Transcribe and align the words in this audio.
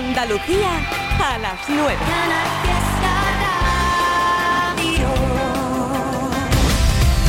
Andalucía 0.00 0.80
a 1.22 1.36
las 1.36 1.60
9. 1.68 1.98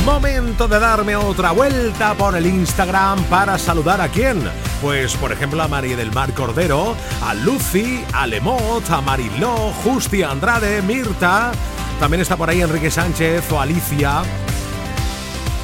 Momento 0.06 0.66
de 0.66 0.80
darme 0.80 1.14
otra 1.14 1.52
vuelta 1.52 2.14
por 2.14 2.34
el 2.34 2.46
Instagram 2.46 3.22
para 3.24 3.58
saludar 3.58 4.00
a 4.00 4.08
quién. 4.08 4.42
Pues 4.80 5.14
por 5.16 5.32
ejemplo 5.32 5.62
a 5.62 5.68
María 5.68 5.96
del 5.96 6.12
Mar 6.12 6.32
Cordero, 6.32 6.96
a 7.22 7.34
Lucy, 7.34 8.02
a 8.14 8.26
Lemot, 8.26 8.88
a 8.90 9.02
Mariló, 9.02 9.70
Justi 9.84 10.22
Andrade, 10.22 10.80
Mirta. 10.80 11.52
También 12.00 12.22
está 12.22 12.38
por 12.38 12.48
ahí 12.48 12.62
Enrique 12.62 12.90
Sánchez 12.90 13.52
o 13.52 13.60
Alicia. 13.60 14.22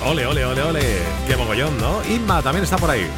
Ole, 0.04 0.27
ole, 0.27 0.45
ole, 0.45 0.62
ole. 0.62 0.98
Qué 1.27 1.36
mogollón, 1.38 1.79
¿no? 1.79 2.04
Inma 2.04 2.43
también 2.43 2.64
está 2.64 2.77
por 2.77 2.90
ahí. 2.90 3.09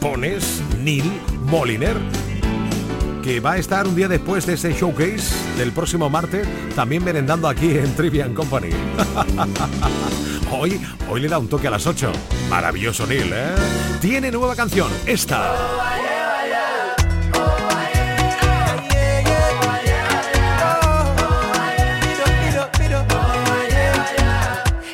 pones 0.00 0.62
Neil 0.80 1.20
Moliner 1.44 1.98
que 3.22 3.40
va 3.40 3.52
a 3.52 3.58
estar 3.58 3.86
un 3.86 3.94
día 3.94 4.08
después 4.08 4.46
de 4.46 4.54
ese 4.54 4.72
showcase 4.72 5.36
del 5.56 5.70
próximo 5.70 6.10
martes, 6.10 6.44
también 6.74 7.04
merendando 7.04 7.46
aquí 7.46 7.76
en 7.76 7.94
Trivian 7.94 8.34
Company. 8.34 8.70
hoy, 10.52 10.80
hoy 11.08 11.20
le 11.20 11.28
da 11.28 11.38
un 11.38 11.48
toque 11.48 11.66
a 11.66 11.70
las 11.70 11.86
8. 11.86 12.12
Maravilloso 12.48 13.06
Neil, 13.06 13.32
¿eh? 13.32 13.54
Tiene 14.00 14.30
nueva 14.30 14.54
canción, 14.54 14.90
esta. 15.06 15.54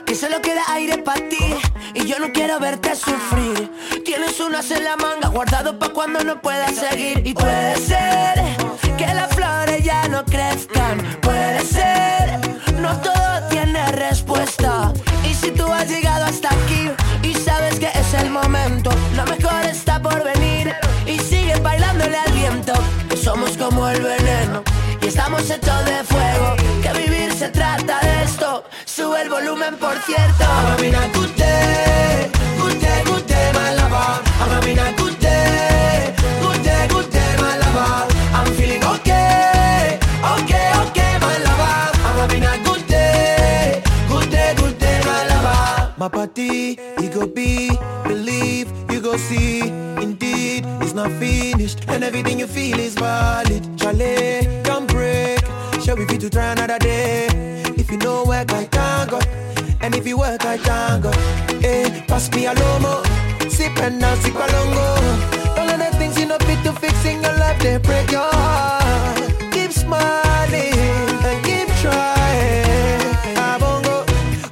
Que 0.06 0.14
solo 0.14 0.40
queda 0.40 0.62
aire 0.70 0.98
para 0.98 1.28
ti 1.28 1.54
y 1.94 2.06
yo 2.06 2.18
no 2.18 2.32
quiero 2.32 2.58
verte 2.58 2.94
sufrir. 2.94 3.70
Tienes 4.04 4.40
unas 4.40 4.70
en 4.70 4.84
la 4.84 4.96
manga 4.96 5.28
guardado 5.28 5.78
pa' 5.78 5.90
cuando 5.90 6.22
no 6.24 6.40
puedas 6.40 6.74
seguir. 6.74 7.22
Y 7.26 7.34
puede 7.34 7.76
ser 7.76 8.47
como 23.68 23.88
el 23.88 24.00
veneno. 24.00 24.62
Y 25.02 25.06
estamos 25.08 25.42
hechos 25.50 25.84
de 25.84 26.02
fuego, 26.04 26.56
que 26.82 26.92
vivir 27.00 27.32
se 27.32 27.48
trata 27.48 28.00
de 28.00 28.24
esto. 28.24 28.64
Sube 28.84 29.22
el 29.22 29.28
volumen, 29.28 29.76
por 29.76 29.96
cierto. 30.02 30.44
Everything 52.08 52.38
you 52.38 52.46
feel 52.46 52.78
is 52.78 52.94
valid. 52.94 53.62
Chalet, 53.78 54.62
don't 54.62 54.86
break. 54.88 55.40
Shall 55.82 55.94
we 55.94 56.06
be 56.06 56.16
to 56.16 56.30
try 56.30 56.52
another 56.52 56.78
day? 56.78 57.26
If 57.76 57.90
you 57.90 57.98
know 57.98 58.24
work, 58.24 58.50
I 58.50 58.64
can't. 58.64 59.12
And 59.82 59.94
if 59.94 60.06
you 60.06 60.16
work, 60.16 60.42
I 60.46 60.56
can't 60.56 61.02
go. 61.02 61.12
Hey, 61.60 62.02
pass 62.08 62.30
me 62.32 62.46
a 62.46 62.54
lomo. 62.54 62.94
Sip 63.50 63.76
and 63.84 63.98
now 64.00 64.14
sip 64.22 64.32
alongo. 64.32 64.86
All 65.58 65.68
of 65.68 65.78
the 65.78 65.90
things 65.98 66.18
you 66.18 66.26
know 66.26 66.38
fit 66.46 66.60
to 66.64 66.72
fix 66.72 67.04
in 67.04 67.22
your 67.22 67.36
life, 67.42 67.60
they 67.60 67.76
break 67.76 68.10
your 68.10 68.30
heart. 68.32 69.18
Keep 69.52 69.72
smiling 69.72 70.78
and 71.28 71.38
keep 71.44 71.68
trying. 71.82 73.00
Abongo, 73.48 73.96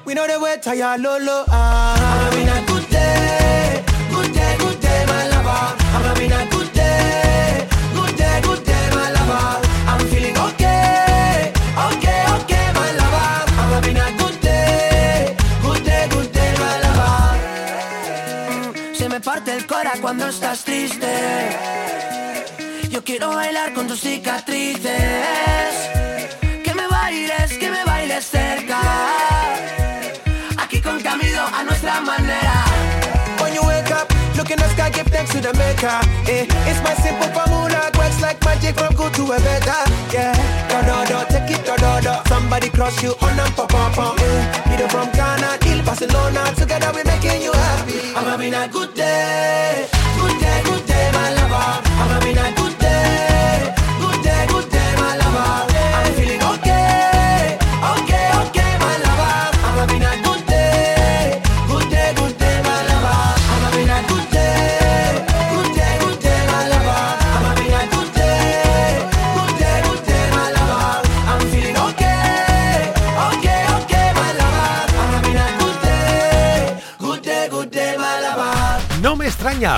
we 0.05 0.13
know 0.13 0.27
the 0.27 0.39
way 0.39 0.59
tired 0.61 1.01
lolo. 1.01 1.45
Ah. 1.49 2.17
El 19.57 19.67
cora 19.67 19.93
cuando 20.01 20.29
estás 20.29 20.65
triste. 20.65 21.07
Yo 22.91 23.03
quiero 23.03 23.31
bailar 23.35 23.73
con 23.73 23.87
tus 23.87 24.01
cicatrices. 24.01 24.93
Que 26.65 26.75
me 26.75 26.87
bailes, 26.87 27.53
que 27.59 27.71
me 27.71 27.85
bailes 27.85 28.25
cerca. 28.27 28.81
Aquí 30.59 30.81
con 30.81 31.01
Camilo 31.01 31.43
a 31.43 31.63
nuestra 31.65 32.01
manera. 32.01 32.65
When 33.41 33.55
you 33.55 33.63
wake 33.63 33.91
up, 33.91 34.13
look 34.37 34.51
in 34.51 34.59
the 34.59 34.69
sky, 34.71 34.91
give 34.91 35.09
thanks 35.11 35.31
to 35.33 35.41
the 35.41 35.53
maker. 35.55 36.01
Eh, 36.29 36.47
it's 36.69 36.81
my 36.83 36.95
simple 37.03 37.29
formula, 37.29 37.91
works 37.99 38.21
like 38.21 38.43
magic 38.45 38.75
from 38.77 38.95
good 38.95 39.13
to 39.15 39.23
a 39.33 39.39
better. 39.41 39.83
Yeah, 40.13 40.35
do 40.69 40.79
do 40.89 40.97
do, 41.11 41.19
take 41.33 41.51
it 41.57 41.65
do 41.65 41.75
do 41.77 41.93
do. 42.03 42.15
Somebody 42.29 42.69
cross 42.71 43.03
you 43.03 43.15
on 43.23 43.39
and 43.39 43.55
pop 43.55 43.69
pop 43.71 43.93
pop. 43.95 44.19
Eh, 44.21 44.63
Peter 44.69 44.89
from 44.89 45.11
Ghana, 45.13 45.59
till 45.61 45.83
Barcelona, 45.85 46.43
together 46.57 46.93
we 46.95 47.03
making 47.05 47.43
you 47.43 47.53
happy. 47.53 48.01
I'm 48.17 48.25
having 48.25 48.55
a 48.55 48.67
good 48.69 48.95
day, 48.95 49.46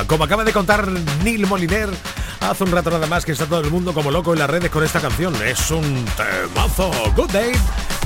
como 0.07 0.25
acaba 0.25 0.45
de 0.45 0.53
contar 0.53 0.89
Neil 1.25 1.47
Moliner 1.47 1.89
hace 2.41 2.65
un 2.65 2.71
rato 2.71 2.91
nada 2.91 3.07
más 3.07 3.25
que 3.25 3.33
está 3.33 3.47
todo 3.47 3.61
el 3.61 3.71
mundo 3.71 3.93
como 3.93 4.11
loco 4.11 4.33
en 4.33 4.39
las 4.39 4.51
redes 4.51 4.71
con 4.71 4.85
esta 4.85 5.01
canción. 5.01 5.35
Es 5.45 5.71
un 5.71 6.05
temazo. 6.17 6.91
Good 7.17 7.31
Day 7.31 7.53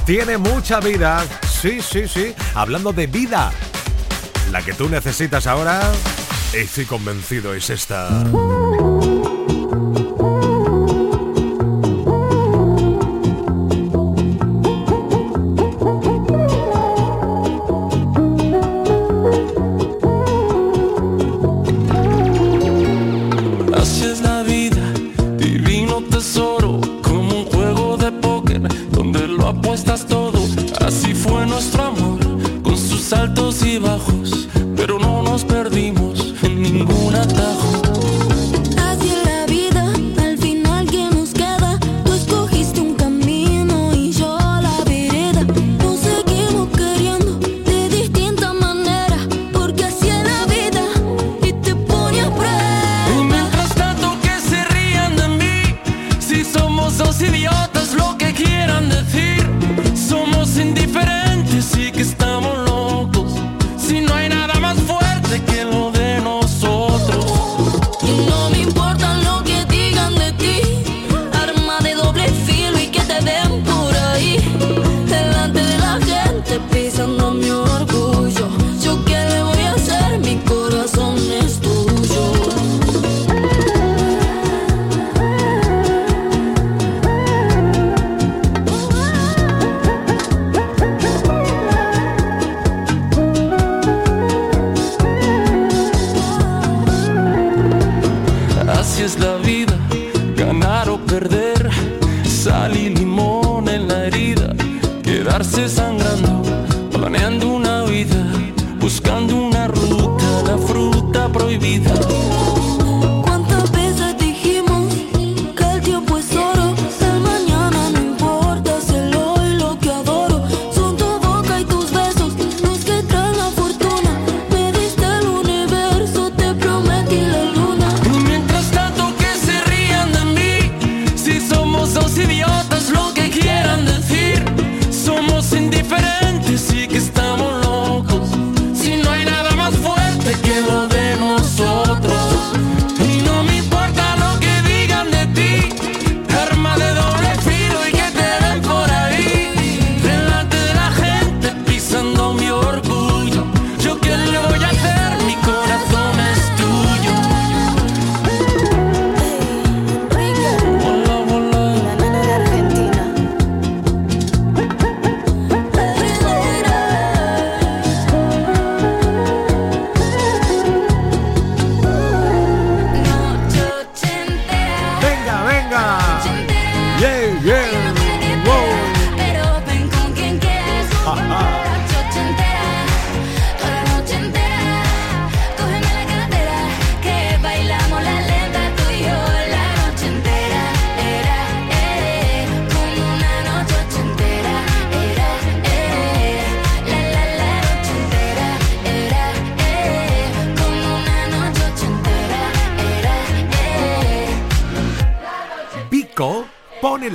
tiene 0.05 0.39
mucha 0.39 0.81
vida. 0.81 1.25
Sí, 1.61 1.81
sí, 1.81 2.09
sí. 2.09 2.35
Hablando 2.55 2.93
de 2.93 3.07
vida, 3.07 3.53
la 4.51 4.63
que 4.63 4.73
tú 4.73 4.89
necesitas 4.89 5.47
ahora, 5.47 5.81
estoy 6.53 6.87
convencido, 6.87 7.55
es 7.55 7.71
esta. 7.71 8.09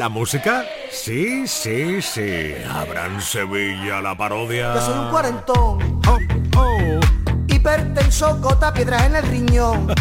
La 0.08 0.14
música. 0.14 0.64
Sí, 0.90 1.46
sí, 1.48 2.02
sí. 2.02 2.54
Habrán 2.74 3.22
Sevilla 3.22 4.00
la 4.02 4.16
parodia. 4.16 4.74
Yo 4.76 4.82
soy 4.82 5.00
un 5.00 5.10
cuarentón, 5.10 6.02
Oh, 6.08 6.18
oh. 6.56 7.00
hipertenso, 7.48 8.38
gota, 8.40 8.74
piedras 8.74 9.04
en 9.04 9.18
el 9.18 9.24
riñón. 9.24 9.88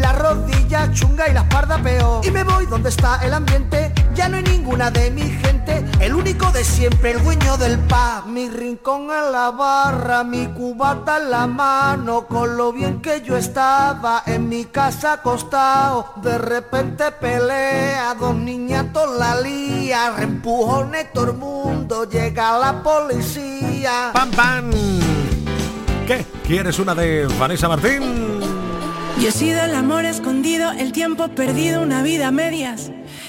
La 0.00 0.12
rodilla 0.12 0.92
chunga 0.92 1.28
y 1.28 1.32
la 1.32 1.42
espalda 1.42 1.78
peor. 1.78 2.26
Y 2.26 2.30
me 2.32 2.42
voy 2.42 2.66
donde 2.66 2.88
está 2.88 3.20
el 3.24 3.32
ambiente. 3.32 3.92
Ya 4.14 4.28
no 4.28 4.36
hay 4.36 4.42
ninguna 4.42 4.90
de 4.90 5.12
mi 5.12 5.22
gente. 5.22 5.65
El 6.00 6.14
único 6.14 6.50
de 6.52 6.62
siempre, 6.62 7.12
el 7.12 7.22
dueño 7.22 7.56
del 7.56 7.78
pub. 7.78 8.26
Mi 8.28 8.48
rincón 8.48 9.02
en 9.04 9.32
la 9.32 9.50
barra, 9.50 10.24
mi 10.24 10.46
cubata 10.48 11.16
en 11.18 11.30
la 11.30 11.46
mano. 11.46 12.26
Con 12.26 12.56
lo 12.56 12.72
bien 12.72 13.00
que 13.00 13.22
yo 13.22 13.36
estaba 13.36 14.22
en 14.26 14.48
mi 14.48 14.66
casa 14.66 15.14
acostado. 15.14 16.12
De 16.22 16.36
repente 16.38 17.10
pelea, 17.12 18.14
dos 18.14 18.34
niñatos 18.34 19.18
la 19.18 19.40
lía. 19.40 20.10
Reempujones 20.16 21.12
todo 21.12 21.30
el 21.30 21.36
mundo, 21.38 22.04
llega 22.08 22.58
la 22.58 22.82
policía. 22.82 24.10
¡Pam, 24.12 24.30
pam! 24.32 24.70
¿Qué? 26.06 26.24
¿Quieres 26.46 26.78
una 26.78 26.94
de 26.94 27.26
Vanessa 27.38 27.68
Martín? 27.68 28.40
Yo 29.18 29.28
he 29.28 29.32
sido 29.32 29.62
el 29.64 29.74
amor 29.74 30.04
escondido, 30.04 30.70
el 30.72 30.92
tiempo 30.92 31.28
perdido, 31.28 31.82
una 31.82 32.02
vida 32.02 32.28
a 32.28 32.30
medias. 32.30 32.90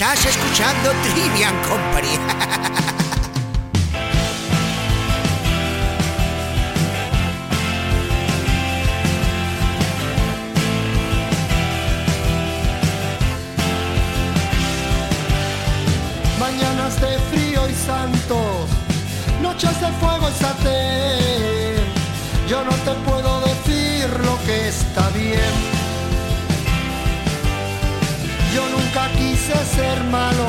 Estás 0.00 0.26
escuchando 0.26 0.92
Trivian 1.02 1.60
Company. 1.64 2.16
malo, 30.08 30.47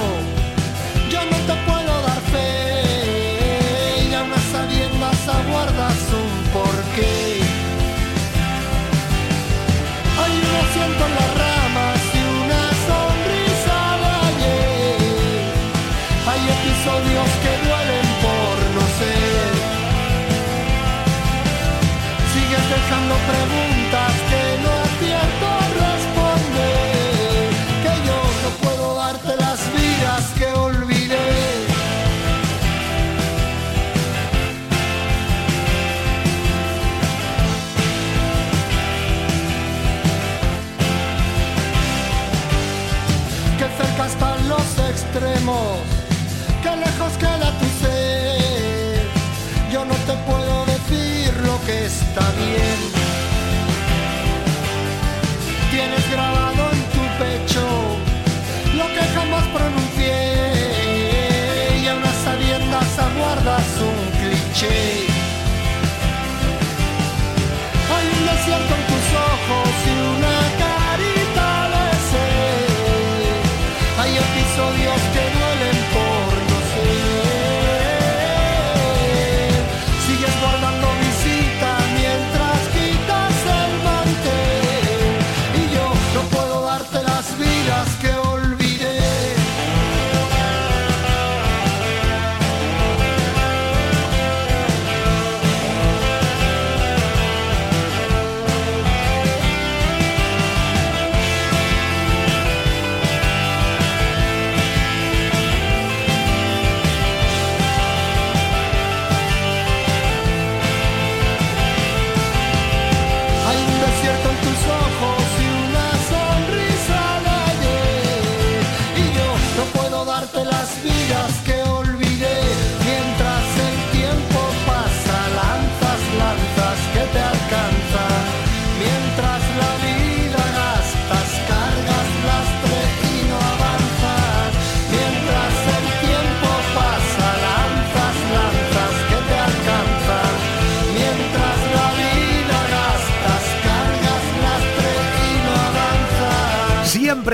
que 46.64 46.76
lejos 46.76 47.14
queda 47.18 47.52
tu 47.60 47.66
ser. 47.82 49.08
Yo 49.72 49.86
no 49.86 49.96
te 50.08 50.14
puedo 50.28 50.66
decir 50.66 51.34
lo 51.46 51.60
que 51.66 51.86
está 51.86 52.32
bien. 52.38 52.99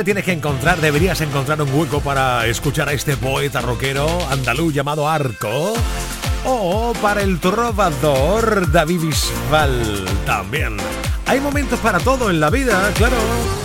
Tienes 0.03 0.25
que 0.25 0.33
encontrar, 0.33 0.81
deberías 0.81 1.21
encontrar 1.21 1.61
un 1.61 1.73
hueco 1.73 2.01
para 2.01 2.45
escuchar 2.47 2.89
a 2.89 2.93
este 2.93 3.15
poeta 3.15 3.61
rockero 3.61 4.07
andaluz 4.29 4.73
llamado 4.73 5.07
Arco. 5.07 5.73
O 6.43 6.93
para 7.01 7.21
el 7.21 7.39
trovador 7.39 8.71
David 8.71 9.01
Bisbal 9.01 10.05
también. 10.25 10.77
Hay 11.25 11.39
momentos 11.39 11.79
para 11.79 11.99
todo 11.99 12.29
en 12.29 12.39
la 12.41 12.49
vida, 12.49 12.91
claro. 12.95 13.64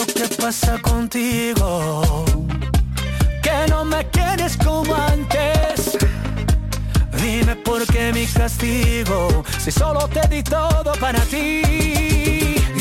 Lo 0.00 0.06
que 0.06 0.28
pasa 0.36 0.78
contigo? 0.80 2.24
Que 3.42 3.66
no 3.68 3.84
me 3.84 4.06
quieres 4.08 4.56
como 4.56 4.94
antes. 4.94 5.98
Dime 7.20 7.54
por 7.56 7.86
qué 7.86 8.12
mi 8.12 8.26
contigo 8.26 9.44
si 9.58 9.70
solo 9.70 10.08
te 10.08 10.26
di 10.28 10.42
todo 10.42 10.92
para 10.98 11.20
ti? 11.20 11.62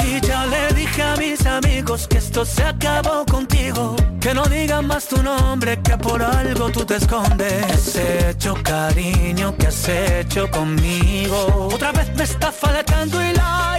Y 0.05 0.21
ya 0.21 0.45
le 0.45 0.73
dije 0.73 1.01
a 1.01 1.15
mis 1.17 1.45
amigos 1.45 2.07
que 2.07 2.19
esto 2.19 2.45
se 2.45 2.63
acabó 2.63 3.25
contigo. 3.25 3.95
Que 4.21 4.33
no 4.33 4.43
digan 4.45 4.87
más 4.87 5.07
tu 5.07 5.21
nombre, 5.21 5.81
que 5.81 5.97
por 5.97 6.21
algo 6.21 6.69
tú 6.69 6.85
te 6.85 6.95
escondes. 6.97 7.65
¿Qué 7.65 7.73
has 7.73 7.95
hecho, 7.95 8.55
cariño? 8.63 9.55
¿Qué 9.57 9.67
has 9.67 9.89
hecho 9.89 10.49
conmigo? 10.49 11.69
Otra 11.73 11.91
vez 11.91 12.13
me 12.15 12.23
está 12.23 12.51
faltando 12.51 13.19
el 13.21 13.39
aire. 13.39 13.78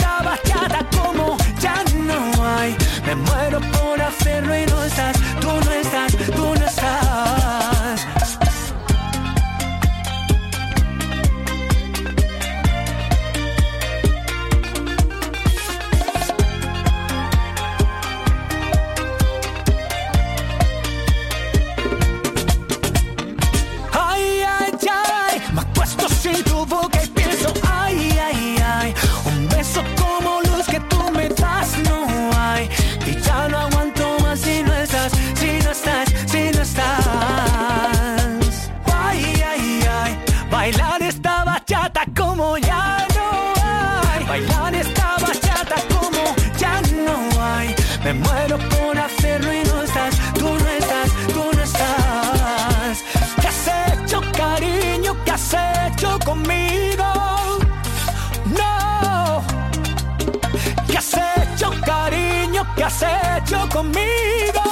¿Qué 62.81 62.85
has 62.85 63.03
hecho 63.03 63.69
conmigo? 63.69 64.63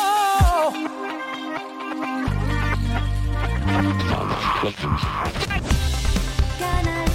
Canal 6.58 7.09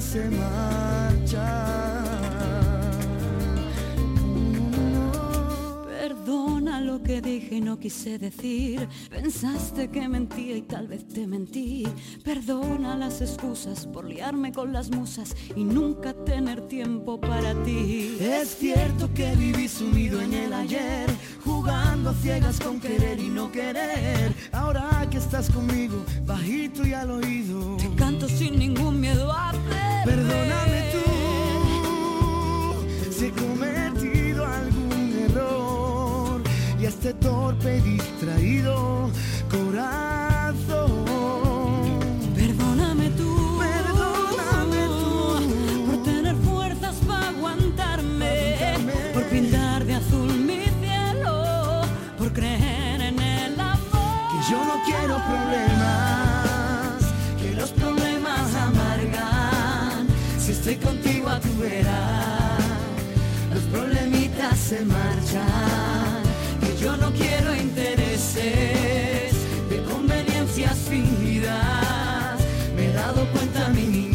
se 0.00 0.30
marchan. 0.30 1.60
Perdona 5.86 6.80
lo 6.80 7.02
que 7.02 7.20
dije 7.20 7.56
y 7.56 7.60
no 7.60 7.78
quise 7.78 8.18
decir. 8.18 8.88
Pensaste 9.10 9.88
que 9.88 10.08
mentía 10.08 10.56
y 10.56 10.62
tal 10.62 10.88
vez 10.88 11.06
te 11.06 11.26
mentí. 11.26 11.86
Perdona 12.24 12.96
las 12.96 13.20
excusas 13.20 13.86
por 13.86 14.06
liarme 14.06 14.52
con 14.52 14.72
las 14.72 14.90
musas 14.90 15.36
y 15.54 15.64
nunca 15.64 16.14
tener 16.14 16.62
tiempo 16.68 17.20
para 17.20 17.54
ti. 17.62 18.16
Es 18.20 18.56
cierto 18.56 19.12
que 19.12 19.36
viví 19.36 19.68
sumido 19.68 20.20
en 20.20 20.32
el 20.32 20.52
ayer, 20.54 21.10
jugando 21.44 22.10
a 22.10 22.14
ciegas 22.14 22.58
con 22.58 22.80
querer 22.80 23.20
y 23.20 23.28
no 23.28 23.52
querer. 23.52 24.34
Ahora 24.52 25.06
que 25.10 25.18
estás 25.18 25.50
conmigo, 25.50 26.04
bajito 26.24 26.86
y 26.86 26.94
al 26.94 27.10
oído, 27.10 27.76
Te 27.76 27.94
canto 27.96 28.28
sin 28.28 28.58
ningún 28.58 29.00
miedo 29.00 29.30
a. 29.30 29.59
perdóname 30.04 30.80
tú 30.92 31.10
si 33.10 33.26
he 33.26 33.32
cometido 33.32 34.46
algún 34.46 35.26
error 35.28 36.40
y 36.80 36.86
este 36.86 37.12
torpe 37.14 37.80
distraído 37.80 39.10
corazón. 39.50 40.29
Contigo 60.78 61.28
a 61.28 61.40
tu 61.40 61.52
vera, 61.58 62.56
los 63.52 63.62
problemitas 63.64 64.56
se 64.56 64.84
marchan. 64.84 66.22
Que 66.60 66.76
yo 66.80 66.96
no 66.96 67.10
quiero 67.12 67.56
intereses 67.56 69.34
de 69.68 69.82
conveniencias 69.92 70.78
fingidas. 70.88 72.38
Me 72.76 72.86
he 72.86 72.92
dado 72.92 73.26
cuenta, 73.32 73.68
mi 73.70 73.82
niña, 73.82 74.09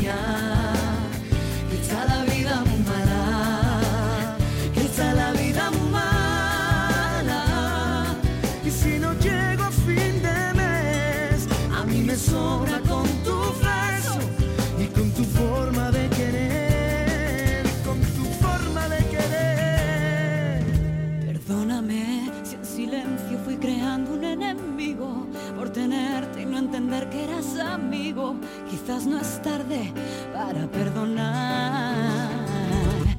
entender 26.65 27.10
que 27.10 27.23
eras 27.23 27.58
amigo. 27.60 28.36
Quizás 28.69 29.06
no 29.06 29.19
es 29.19 29.41
tarde 29.41 29.93
para 30.34 30.67
perdonar. 30.67 32.25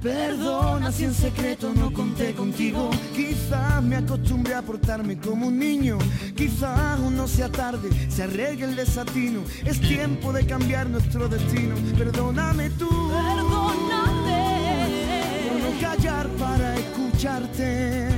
Perdona 0.02 0.92
si 0.92 1.04
en 1.04 1.14
secreto 1.14 1.72
no 1.74 1.92
conté 1.92 2.34
contigo. 2.34 2.90
Quizás 3.14 3.82
me 3.82 3.96
acostumbré 3.96 4.54
a 4.54 4.62
portarme 4.62 5.18
como 5.18 5.48
un 5.48 5.58
niño. 5.58 5.98
Quizás 6.36 6.78
aún 6.78 7.16
no 7.16 7.26
sea 7.26 7.48
tarde, 7.50 7.88
se 8.08 8.24
arregle 8.24 8.66
el 8.66 8.76
desatino. 8.76 9.40
Es 9.64 9.80
tiempo 9.80 10.32
de 10.32 10.46
cambiar 10.46 10.88
nuestro 10.88 11.28
destino. 11.28 11.74
Perdóname 11.96 12.70
tú. 12.70 12.88
Perdóname. 13.08 14.86
Por 15.48 15.60
no 15.60 15.80
callar 15.80 16.28
para 16.38 16.76
escucharte. 16.76 18.08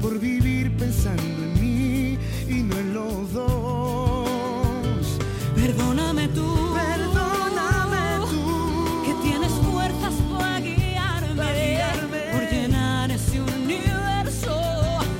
Por 0.00 0.18
vivir 0.18 0.74
pensando 0.76 1.22
en 1.22 1.60
mí 1.60 2.18
y 2.48 2.62
no 2.62 2.76
en 2.76 2.94
los 2.94 3.32
dos. 3.32 4.09
Perdóname 6.30 6.34
tú. 6.34 6.74
Perdóname 6.74 8.26
tú. 8.30 9.02
Que 9.04 9.14
tienes 9.22 9.52
fuerzas 9.52 10.14
para 10.38 10.60
guiarme, 10.60 12.20
por 12.32 12.42
llenar 12.50 13.10
ese 13.10 13.40
universo 13.40 14.54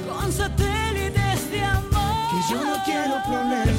con 0.08 0.32
satélites 0.32 1.50
de 1.50 1.62
amor. 1.64 2.30
Que 2.30 2.52
yo 2.52 2.64
no 2.64 2.76
quiero 2.84 3.14
problemas. 3.26 3.76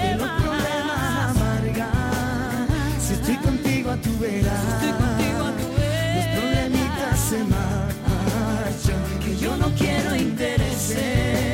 Que 0.00 0.14
los 0.16 0.30
problemas 0.42 1.30
amargan. 1.30 2.68
Si 3.00 3.14
estoy 3.14 3.36
contigo 3.36 3.90
a 3.90 3.96
tu 3.96 4.18
vera. 4.18 4.52
Estoy 4.74 4.92
contigo 4.92 5.44
a 5.46 5.52
tu 5.52 5.68
vera. 5.78 6.14
Los 6.16 6.26
problemitas 6.38 7.18
se 7.18 7.38
marchan. 7.44 9.02
Que 9.20 9.36
yo 9.36 9.56
no 9.56 9.70
quiero 9.74 10.16
intereses 10.16 11.51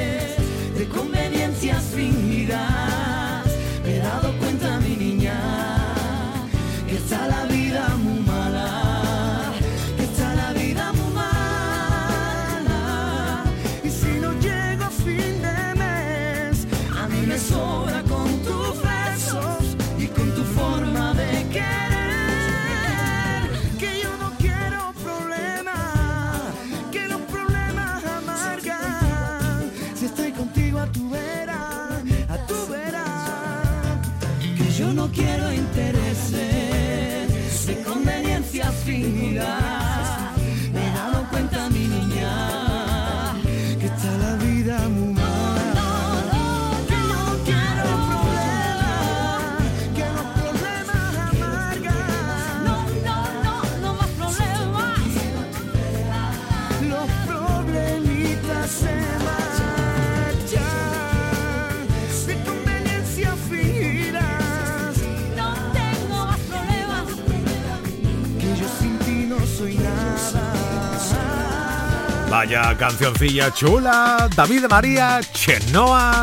Vaya 72.39 72.73
cancioncilla 72.79 73.53
chula. 73.53 74.29
David 74.37 74.67
María, 74.71 75.19
Chenoa. 75.33 76.23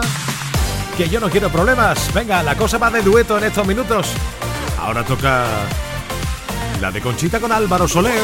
Que 0.96 1.10
yo 1.10 1.20
no 1.20 1.30
quiero 1.30 1.50
problemas. 1.50 2.10
Venga, 2.14 2.42
la 2.42 2.56
cosa 2.56 2.78
va 2.78 2.90
de 2.90 3.02
dueto 3.02 3.38
en 3.38 3.44
estos 3.44 3.68
minutos. 3.68 4.14
Ahora 4.80 5.04
toca 5.04 5.44
la 6.80 6.90
de 6.90 7.02
Conchita 7.02 7.42
con 7.42 7.52
Álvaro 7.52 7.86
Soler. 7.86 8.24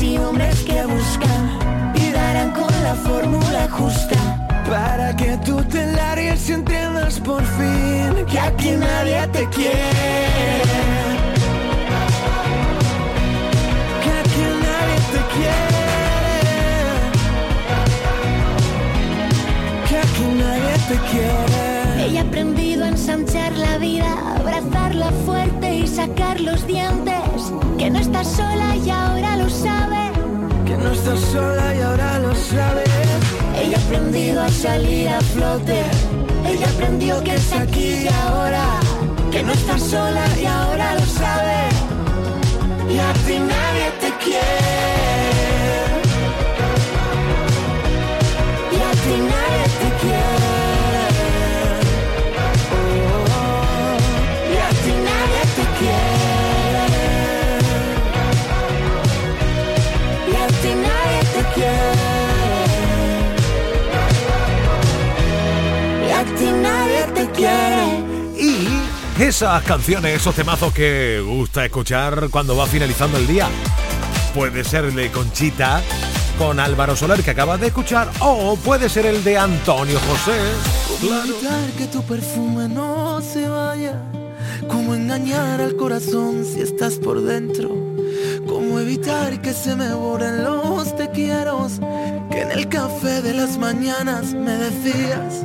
mujeres 0.00 0.02
y 0.02 0.18
hombres 0.18 0.60
que 0.62 0.84
buscan 0.86 1.58
y 1.94 2.10
darán 2.12 2.52
con 2.52 2.72
la 2.82 2.94
fórmula 2.94 3.68
justa. 3.70 4.16
Para 4.68 5.14
que 5.16 5.36
tú 5.44 5.62
te 5.64 5.92
largues 5.92 6.48
y 6.48 6.52
entiendas 6.52 7.18
por 7.20 7.42
fin 7.42 8.24
que 8.26 8.38
aquí 8.38 8.70
nadie 8.72 9.26
te 9.32 9.48
quiere. 9.48 10.62
Que 14.02 14.10
aquí 14.22 14.44
nadie 14.62 14.98
te 15.12 15.20
quiere. 15.34 15.84
Que 19.88 19.96
aquí 19.98 20.26
nadie 20.38 20.74
te 20.88 20.96
quiere. 21.10 22.06
Ella 22.06 22.20
ha 22.20 22.24
aprendido 22.24 22.84
a 22.84 22.88
ensanchar 22.88 23.52
la 23.52 23.78
vida, 23.78 24.10
abrazarla 24.36 25.10
fuerte 25.26 25.74
y 25.78 25.86
sacar 25.86 26.40
los 26.40 26.66
dientes. 26.66 27.52
Que 27.78 27.90
no 27.90 27.98
estás 27.98 28.28
sola 28.28 28.76
y 28.76 28.90
ahora 28.90 29.36
lo 29.36 29.48
sabe. 29.50 29.89
Sola 31.02 31.74
y 31.74 31.80
ahora 31.80 32.18
lo. 32.18 32.84
Ella 33.56 33.78
aprendido 33.78 34.42
a 34.42 34.48
salir 34.50 35.08
a 35.08 35.20
flote. 35.20 35.82
Ella 36.46 36.68
aprendió 36.68 37.24
que 37.24 37.34
es 37.34 37.52
aquí 37.52 38.04
y 38.04 38.08
ahora. 38.08 38.64
Que 39.32 39.42
no 39.42 39.52
estás 39.52 39.82
sola 39.82 40.24
y 40.38 40.44
ahora 40.44 40.94
lo 40.94 41.06
sabe. 41.06 41.58
Y 42.92 42.98
a 42.98 43.12
ti 43.24 43.38
nadie 43.38 43.90
te 44.00 44.09
esas 69.20 69.62
canciones, 69.64 70.16
esos 70.16 70.34
temazos 70.34 70.72
que 70.72 71.22
gusta 71.24 71.64
escuchar 71.64 72.30
cuando 72.30 72.56
va 72.56 72.66
finalizando 72.66 73.18
el 73.18 73.26
día. 73.26 73.48
Puede 74.34 74.64
ser 74.64 74.92
de 74.94 75.10
Conchita 75.10 75.82
con 76.38 76.58
Álvaro 76.58 76.96
Soler 76.96 77.22
que 77.22 77.32
acabas 77.32 77.60
de 77.60 77.66
escuchar 77.66 78.10
o 78.20 78.56
puede 78.56 78.88
ser 78.88 79.04
el 79.04 79.22
de 79.22 79.36
Antonio 79.36 79.98
José. 80.08 80.38
¿Cómo 81.00 81.20
evitar 81.20 81.70
que 81.76 81.86
tu 81.86 82.02
perfume 82.02 82.68
no 82.68 83.20
se 83.20 83.46
vaya? 83.46 84.00
¿Cómo 84.68 84.94
engañar 84.94 85.60
al 85.60 85.76
corazón 85.76 86.44
si 86.44 86.62
estás 86.62 86.94
por 86.94 87.20
dentro? 87.20 87.68
¿Cómo 88.46 88.80
evitar 88.80 89.42
que 89.42 89.52
se 89.52 89.76
me 89.76 89.92
borren 89.92 90.44
los 90.44 90.96
te 90.96 91.10
quiero? 91.10 91.68
Que 92.30 92.40
en 92.40 92.52
el 92.52 92.68
café 92.68 93.20
de 93.20 93.34
las 93.34 93.58
mañanas 93.58 94.32
me 94.32 94.52
decías. 94.52 95.44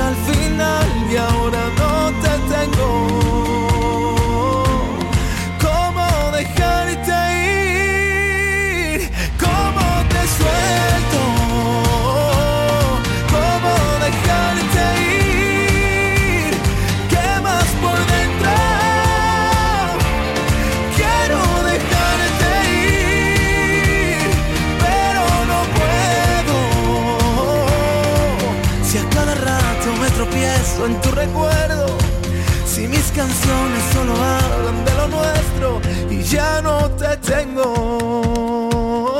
al 0.00 0.14
final 0.14 0.86
y 1.10 1.16
ahora 1.16 1.75
canciones 33.16 33.82
solo 33.94 34.14
hablan 34.14 34.84
de 34.84 34.94
lo 34.94 35.08
nuestro 35.08 35.80
y 36.10 36.22
ya 36.22 36.60
no 36.60 36.90
te 36.90 37.16
tengo. 37.16 39.16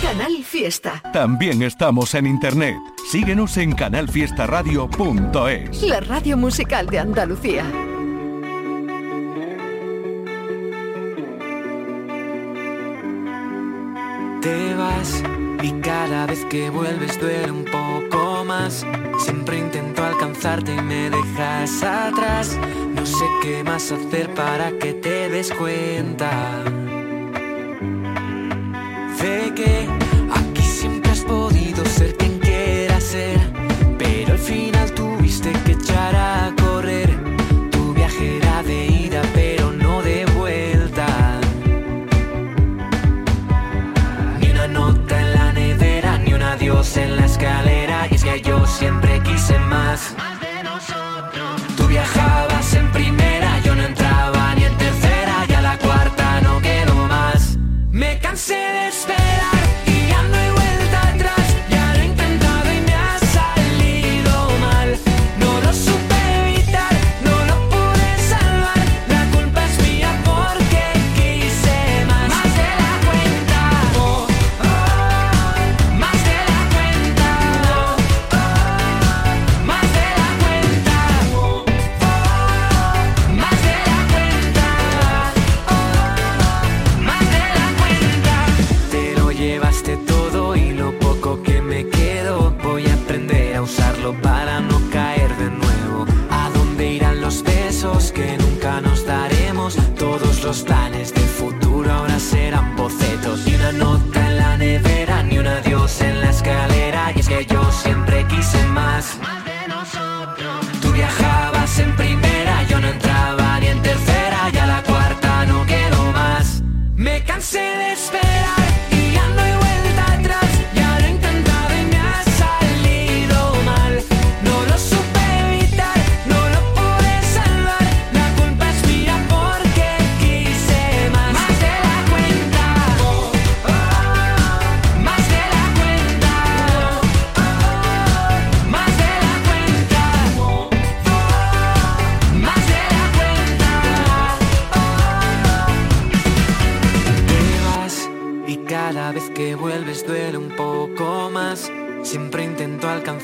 Canal 0.00 0.42
Fiesta. 0.42 1.02
También 1.12 1.62
estamos 1.62 2.14
en 2.14 2.26
internet. 2.26 2.78
Síguenos 3.10 3.58
en 3.58 3.72
canalfiestaradio.es. 3.72 5.82
La 5.82 6.00
radio 6.00 6.38
musical 6.38 6.86
de 6.86 6.98
Andalucía. 6.98 7.66
Te 14.40 14.74
vas 14.76 15.22
y 15.62 15.72
cada 15.82 16.24
vez 16.26 16.42
que 16.46 16.70
vuelves 16.70 17.20
duele 17.20 17.50
un 17.50 17.66
poco 17.66 18.29
Siempre 19.18 19.58
intento 19.58 20.04
alcanzarte 20.04 20.74
y 20.74 20.80
me 20.80 21.10
dejas 21.10 21.82
atrás. 21.82 22.58
No 22.94 23.06
sé 23.06 23.24
qué 23.42 23.64
más 23.64 23.90
hacer 23.90 24.34
para 24.34 24.70
que 24.78 24.92
te 24.94 25.28
des 25.28 25.52
cuenta. 25.52 26.30
Que 29.56 29.99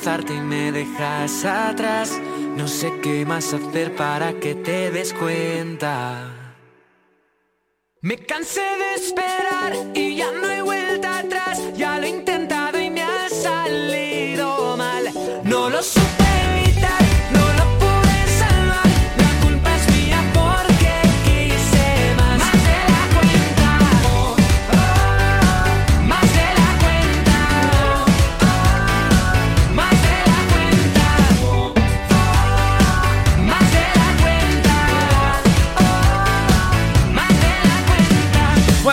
y 0.06 0.40
me 0.40 0.70
dejas 0.70 1.44
atrás. 1.44 2.16
No 2.56 2.68
sé 2.68 2.92
qué 3.02 3.26
más 3.26 3.52
hacer 3.52 3.96
para 3.96 4.34
que 4.34 4.54
te 4.54 4.92
des 4.92 5.12
cuenta. 5.12 6.32
Me 8.02 8.16
cansé 8.16 8.60
de 8.60 8.94
esperar 8.94 9.72
y 9.94 10.14
ya 10.14 10.30
no 10.30 10.46
hay 10.46 10.60
vuelta 10.60 11.18
atrás. 11.18 11.60
Ya 11.76 11.98
lo 11.98 12.06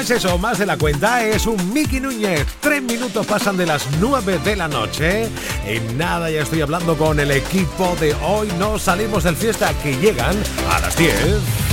Pues 0.05 0.21
eso, 0.21 0.37
más 0.37 0.59
de 0.59 0.65
la 0.65 0.77
cuenta 0.77 1.23
es 1.23 1.45
un 1.45 1.71
Miki 1.71 2.01
Núñez. 2.01 2.45
Tres 2.59 2.83
minutos 2.83 3.25
pasan 3.25 3.55
de 3.55 3.65
las 3.65 3.87
nueve 4.01 4.37
de 4.43 4.57
la 4.57 4.67
noche. 4.67 5.29
En 5.65 5.97
nada 5.97 6.29
ya 6.29 6.41
estoy 6.41 6.59
hablando 6.59 6.97
con 6.97 7.21
el 7.21 7.31
equipo 7.31 7.95
de 8.01 8.13
hoy. 8.15 8.49
No 8.59 8.77
salimos 8.77 9.23
del 9.23 9.37
fiesta 9.37 9.73
que 9.81 9.95
llegan 9.95 10.35
a 10.69 10.81
las 10.81 10.97
10. 10.97 11.72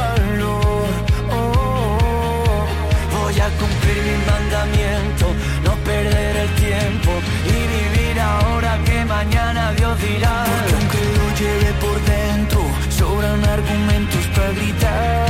Argumentos 14.41 14.41
para 14.41 14.53
gritar. 14.53 15.20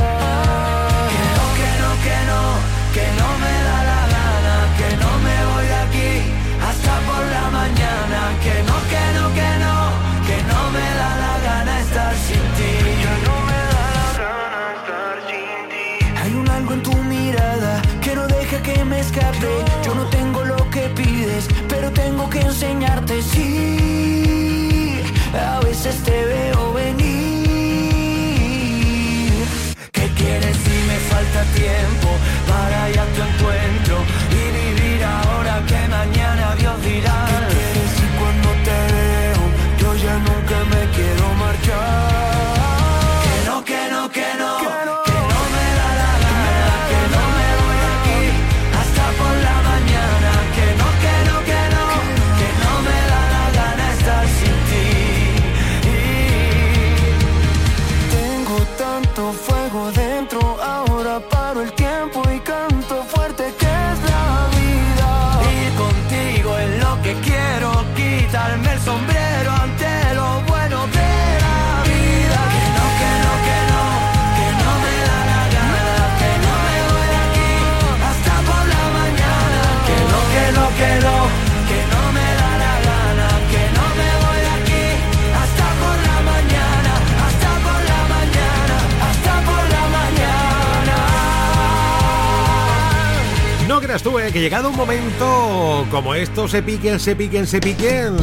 Creas 94.02 94.14
tú, 94.14 94.18
eh, 94.18 94.32
que 94.32 94.40
llegado 94.40 94.68
un 94.68 94.76
momento 94.76 95.86
como 95.90 96.14
esto, 96.14 96.48
se 96.48 96.62
piquen, 96.62 96.98
se 96.98 97.14
piquen, 97.14 97.46
se 97.46 97.60
piquen. 97.60 98.16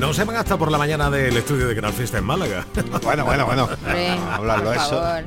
No 0.00 0.12
se 0.12 0.24
van 0.24 0.36
hasta 0.36 0.56
por 0.56 0.72
la 0.72 0.78
mañana 0.78 1.08
del 1.08 1.36
estudio 1.36 1.68
de 1.68 1.74
Canal 1.76 1.92
Fiesta 1.92 2.18
en 2.18 2.24
Málaga. 2.24 2.66
Bueno, 3.02 3.24
bueno, 3.24 3.46
bueno. 3.46 3.68
Hablarlo 4.32 4.64
por 4.64 4.74
eso. 4.76 4.88
favor. 4.88 5.24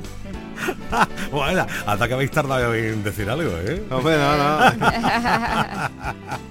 bueno, 1.32 1.66
hasta 1.86 2.08
que 2.08 2.14
habéis 2.14 2.32
tardado 2.32 2.74
en 2.74 3.04
decir 3.04 3.30
algo, 3.30 3.52
¿eh? 3.60 3.84
Hombre, 3.90 4.18
no, 4.18 4.38
no. 4.38 5.90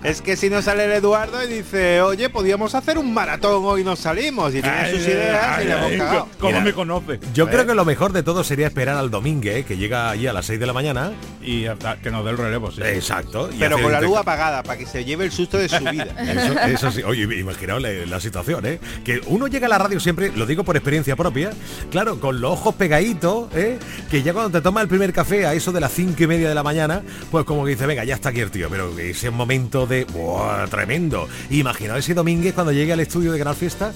es 0.04 0.20
que 0.22 0.36
si 0.36 0.50
no 0.50 0.62
sale 0.62 0.84
el 0.84 0.92
Eduardo 0.92 1.42
y 1.42 1.46
dice, 1.48 2.00
oye, 2.00 2.28
podíamos 2.28 2.74
hacer 2.74 2.98
un 2.98 3.12
maratón 3.12 3.64
hoy 3.64 3.84
nos 3.84 3.98
salimos 3.98 4.54
y 4.54 4.62
tiene 4.62 4.90
sus 4.90 5.00
ideas 5.00 5.62
y 5.62 5.66
le 5.66 5.94
hemos. 5.94 6.26
Mira, 6.40 6.60
me 6.60 6.72
conoce? 6.72 7.20
Yo 7.34 7.48
creo 7.48 7.66
que 7.66 7.74
lo 7.74 7.84
mejor 7.84 8.12
de 8.12 8.22
todo 8.22 8.44
sería 8.44 8.66
esperar 8.66 8.96
al 8.96 9.10
domingo, 9.10 9.48
¿eh? 9.48 9.64
que 9.64 9.76
llega 9.76 10.10
allí 10.10 10.26
a 10.26 10.32
las 10.32 10.46
6 10.46 10.60
de 10.60 10.66
la 10.66 10.72
mañana. 10.72 11.12
Y 11.42 11.66
hasta 11.66 11.96
que 11.96 12.10
nos 12.10 12.24
dé 12.24 12.32
el 12.32 12.38
relevo, 12.38 12.70
sí. 12.70 12.82
Exacto. 12.82 13.48
y 13.52 13.58
Pero 13.58 13.80
con 13.80 13.92
la 13.92 14.00
luz 14.00 14.16
apagada, 14.16 14.62
para 14.62 14.78
que 14.78 14.86
se 14.86 15.04
lleve 15.04 15.24
el 15.24 15.32
susto 15.32 15.58
de 15.58 15.68
su 15.68 15.82
vida. 15.90 16.06
Eso, 16.18 16.58
eso 16.60 16.90
sí, 16.90 17.02
oye, 17.02 17.22
imaginaos 17.38 17.80
la, 17.82 17.90
la 17.90 18.20
situación, 18.20 18.66
¿eh? 18.66 18.80
Que 19.04 19.20
uno 19.26 19.46
llega 19.46 19.66
a 19.66 19.70
la 19.70 19.78
radio 19.78 20.00
siempre, 20.00 20.32
lo 20.34 20.46
digo 20.46 20.64
por 20.64 20.76
experiencia 20.76 21.16
propia, 21.16 21.50
claro, 21.90 22.18
con 22.20 22.40
los 22.40 22.52
ojos 22.52 22.74
pegaditos, 22.74 23.48
¿eh? 23.54 23.78
Que 24.10 24.22
ya 24.22 24.32
cuando 24.32 24.50
te 24.50 24.62
toma 24.62 24.82
el 24.82 24.88
primer 24.88 25.12
café 25.12 25.46
a 25.46 25.54
eso 25.54 25.72
de 25.72 25.80
las 25.80 25.92
cinco 25.92 26.22
y 26.22 26.26
media 26.28 26.48
de 26.48 26.54
la 26.54 26.62
mañana, 26.62 27.02
pues 27.30 27.44
como 27.44 27.64
que 27.64 27.70
dice, 27.70 27.86
venga, 27.86 28.04
ya 28.04 28.14
está 28.14 28.28
aquí 28.28 28.40
el 28.40 28.52
tío, 28.52 28.68
pero 28.70 28.96
ese 28.98 29.30
momento 29.30 29.86
de, 29.86 30.04
¡buah, 30.04 30.66
tremendo! 30.68 31.28
Imaginaos 31.50 31.98
ese 32.00 32.14
domingo 32.14 32.48
cuando 32.54 32.72
llegue 32.72 32.92
al 32.92 33.00
estudio 33.00 33.32
de 33.32 33.38
Canal 33.38 33.56
Fiesta, 33.56 33.92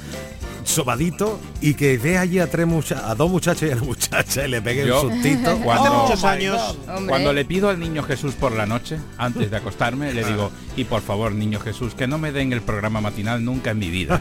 sobadito, 0.71 1.41
y 1.61 1.75
que 1.75 1.99
ve 1.99 2.17
allí 2.19 2.39
a 2.39 2.49
tres 2.51 2.67
mucha- 2.67 3.11
a 3.11 3.15
dos 3.15 3.31
muchachos 3.31 3.69
y 3.69 3.73
a 3.73 3.77
una 3.77 3.85
muchacha 3.85 4.47
y 4.47 4.51
le 4.51 4.63
pegue 4.63 4.87
Yo, 4.87 5.03
un 5.03 5.13
sustito. 5.13 5.57
cuando, 5.59 5.93
muchos 5.93 6.25
años. 6.25 6.79
Cuando 7.09 7.33
le 7.33 7.45
pido 7.45 7.69
al 7.69 7.79
niño 7.79 8.03
Jesús 8.03 8.35
por 8.35 8.53
la 8.53 8.67
noche, 8.67 8.99
antes 9.19 9.51
de 9.51 9.57
acostarme, 9.57 10.13
le 10.15 10.25
digo, 10.25 10.51
y 10.77 10.85
por 10.85 11.03
favor, 11.03 11.33
niño 11.33 11.61
Jesús, 11.61 11.95
que 11.95 12.07
no 12.07 12.19
me 12.19 12.33
den 12.33 12.53
el 12.53 12.63
programa 12.63 13.01
matinal 13.01 13.45
nunca 13.45 13.71
en 13.73 13.79
mi 13.79 13.91
vida. 13.91 14.21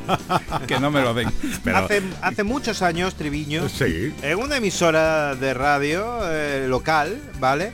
que 0.67 0.79
no 0.79 0.91
me 0.91 1.01
lo 1.01 1.13
den. 1.13 1.29
Pero 1.63 1.77
hace, 1.77 2.01
hace 2.21 2.43
muchos 2.43 2.81
años, 2.81 3.15
Triviño, 3.15 3.69
Sí. 3.69 4.13
en 4.21 4.37
una 4.39 4.57
emisora 4.57 5.35
de 5.35 5.53
radio 5.53 6.19
eh, 6.29 6.65
local, 6.67 7.21
¿vale? 7.39 7.71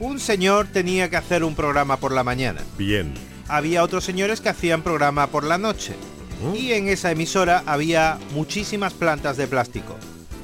Un 0.00 0.18
señor 0.20 0.66
tenía 0.66 1.08
que 1.08 1.16
hacer 1.16 1.44
un 1.44 1.54
programa 1.54 1.96
por 1.98 2.12
la 2.12 2.24
mañana. 2.24 2.60
Bien. 2.76 3.14
Había 3.48 3.82
otros 3.82 4.04
señores 4.04 4.40
que 4.40 4.48
hacían 4.48 4.82
programa 4.82 5.28
por 5.28 5.44
la 5.44 5.58
noche. 5.58 5.94
Y 6.54 6.72
en 6.72 6.88
esa 6.88 7.10
emisora 7.10 7.62
había 7.66 8.18
muchísimas 8.34 8.92
plantas 8.92 9.36
de 9.36 9.46
plástico. 9.46 9.96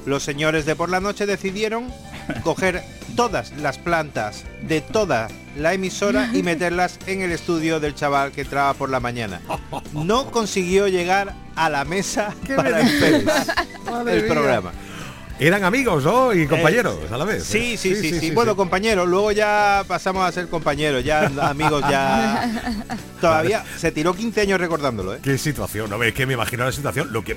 Los 0.05 0.23
señores 0.23 0.65
de 0.65 0.75
por 0.75 0.89
la 0.89 0.99
noche 0.99 1.25
decidieron 1.25 1.87
coger 2.43 2.83
todas 3.15 3.51
las 3.57 3.77
plantas 3.77 4.45
de 4.61 4.81
toda 4.81 5.27
la 5.57 5.73
emisora 5.73 6.29
y 6.33 6.43
meterlas 6.43 6.97
en 7.07 7.21
el 7.21 7.31
estudio 7.31 7.79
del 7.79 7.93
chaval 7.93 8.31
que 8.31 8.41
entraba 8.41 8.73
por 8.73 8.89
la 8.89 8.99
mañana. 8.99 9.41
No 9.93 10.31
consiguió 10.31 10.87
llegar 10.87 11.33
a 11.55 11.69
la 11.69 11.83
mesa 11.83 12.33
para 12.55 12.79
el 12.81 14.25
programa. 14.27 14.71
Eran 15.41 15.63
amigos, 15.63 16.03
¿no? 16.03 16.33
Y 16.33 16.45
compañeros 16.45 16.95
Eh, 17.03 17.13
a 17.13 17.17
la 17.17 17.25
vez. 17.25 17.43
Sí, 17.43 17.75
sí, 17.75 17.95
sí, 17.95 18.19
sí. 18.19 18.31
Bueno, 18.31 18.55
compañeros, 18.55 19.07
luego 19.07 19.31
ya 19.31 19.83
pasamos 19.87 20.23
a 20.27 20.31
ser 20.31 20.47
compañeros, 20.47 21.03
ya 21.03 21.25
amigos, 21.49 21.83
ya... 21.89 22.49
Todavía 23.19 23.63
se 23.77 23.91
tiró 23.91 24.15
15 24.15 24.41
años 24.41 24.59
recordándolo, 24.59 25.13
¿eh? 25.15 25.19
Qué 25.21 25.37
situación, 25.37 25.89
no 25.89 26.01
es 26.03 26.13
que 26.13 26.25
me 26.25 26.33
imagino 26.33 26.65
la 26.65 26.71
situación, 26.71 27.11
lo 27.11 27.23
que 27.23 27.35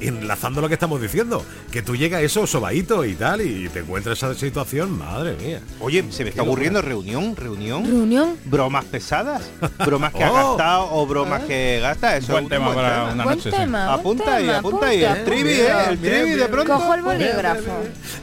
enlazando 0.00 0.60
lo 0.60 0.68
que 0.68 0.74
estamos 0.74 1.00
diciendo, 1.00 1.44
que 1.70 1.80
tú 1.82 1.94
llegas 1.96 2.22
eso 2.22 2.46
sobadito 2.46 3.04
y 3.04 3.14
tal 3.14 3.40
y 3.40 3.68
te 3.68 3.80
encuentras 3.80 4.18
esa 4.18 4.34
situación, 4.34 4.98
madre 4.98 5.36
mía. 5.36 5.60
Oye, 5.80 6.04
se 6.10 6.24
me 6.24 6.30
está 6.30 6.42
ocurriendo 6.42 6.82
reunión, 6.82 7.36
reunión. 7.36 7.84
¿Reunión? 7.84 8.36
Bromas 8.46 8.84
pesadas, 8.86 9.42
bromas 9.86 10.12
que 10.12 10.24
ha 10.24 10.32
Oh. 10.32 10.34
gastado 10.56 10.88
o 10.92 11.06
bromas 11.06 11.42
que 11.44 11.78
gasta, 11.80 12.16
eso 12.16 12.32
Buen 12.32 12.44
es 12.44 12.44
un 12.44 12.50
tema 12.50 12.64
buen 12.66 12.76
para 12.76 12.88
tema. 12.90 13.12
una 13.12 13.24
Buen 13.24 13.36
noche. 13.38 13.50
sí. 13.50 13.56
tema, 13.56 13.86
buen 13.86 14.00
Apunta 14.00 14.34
ahí, 14.36 14.46
tema, 14.46 14.58
apunta 14.58 14.86
ahí, 14.86 15.04
el 15.04 15.24
trivi, 15.24 15.50
¿eh? 15.52 15.68
El 15.90 15.98
trivi 15.98 16.30
de 16.32 16.48
pronto. 16.48 16.72
Cojo 16.74 16.94
el 16.94 17.02
bolígrafo. 17.02 17.41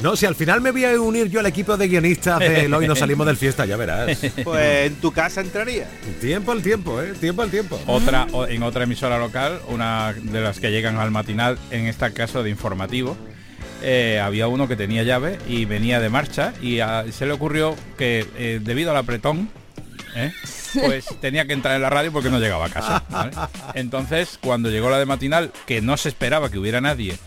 No, 0.02 0.16
si 0.16 0.26
al 0.26 0.36
final 0.36 0.62
me 0.62 0.72
voy 0.72 0.86
a 0.86 1.00
unir 1.00 1.30
yo 1.30 1.40
al 1.40 1.46
equipo 1.46 1.76
de 1.78 1.88
guionistas 1.88 2.40
de 2.40 2.74
Hoy 2.74 2.88
nos 2.88 3.00
salimos 3.00 3.26
del 3.28 3.38
fiesta, 3.38 3.66
ya 3.66 3.76
verás. 3.78 4.18
Pues 4.44 4.88
en 4.88 4.96
tu 4.96 5.12
casa 5.12 5.42
entraría. 5.42 5.88
Tiempo 6.22 6.52
al 6.52 6.62
tiempo, 6.62 7.02
¿eh? 7.02 7.14
Tiempo 7.20 7.42
al 7.42 7.50
tiempo. 7.52 7.80
Otra, 7.88 8.28
en 8.50 8.64
otra 8.64 8.84
emisora 8.84 9.18
local, 9.20 9.60
una 9.68 10.14
de 10.14 10.42
las 10.42 10.60
que 10.60 10.72
llegan 10.72 10.98
al 10.98 11.12
matinal, 11.12 11.58
en 11.72 11.86
este 11.88 12.12
caso 12.14 12.44
de 12.44 12.50
informativo, 12.50 13.18
eh, 13.82 14.20
había 14.24 14.48
uno 14.48 14.68
que 14.68 14.76
tenía 14.76 15.04
llave 15.04 15.38
y 15.48 15.66
venía 15.66 16.00
de 16.00 16.10
marcha 16.10 16.54
y 16.62 16.80
a- 16.80 17.06
se 17.12 17.26
le 17.26 17.32
ocurrió 17.34 17.76
que 17.98 18.26
eh, 18.38 18.60
debido 18.62 18.92
al 18.92 18.98
apretón, 18.98 19.50
¿eh? 20.16 20.32
pues 20.86 21.06
tenía 21.22 21.46
que 21.46 21.54
entrar 21.54 21.76
en 21.76 21.82
la 21.82 21.90
radio 21.90 22.12
porque 22.12 22.30
no 22.30 22.40
llegaba 22.40 22.66
a 22.66 22.70
casa. 22.70 23.04
¿vale? 23.10 23.32
Entonces, 23.76 24.38
cuando 24.42 24.70
llegó 24.70 24.90
la 24.90 25.00
de 25.00 25.06
matinal, 25.06 25.52
que 25.66 25.82
no 25.82 25.96
se 25.98 26.10
esperaba 26.10 26.50
que 26.52 26.58
hubiera 26.60 26.82
nadie, 26.82 27.18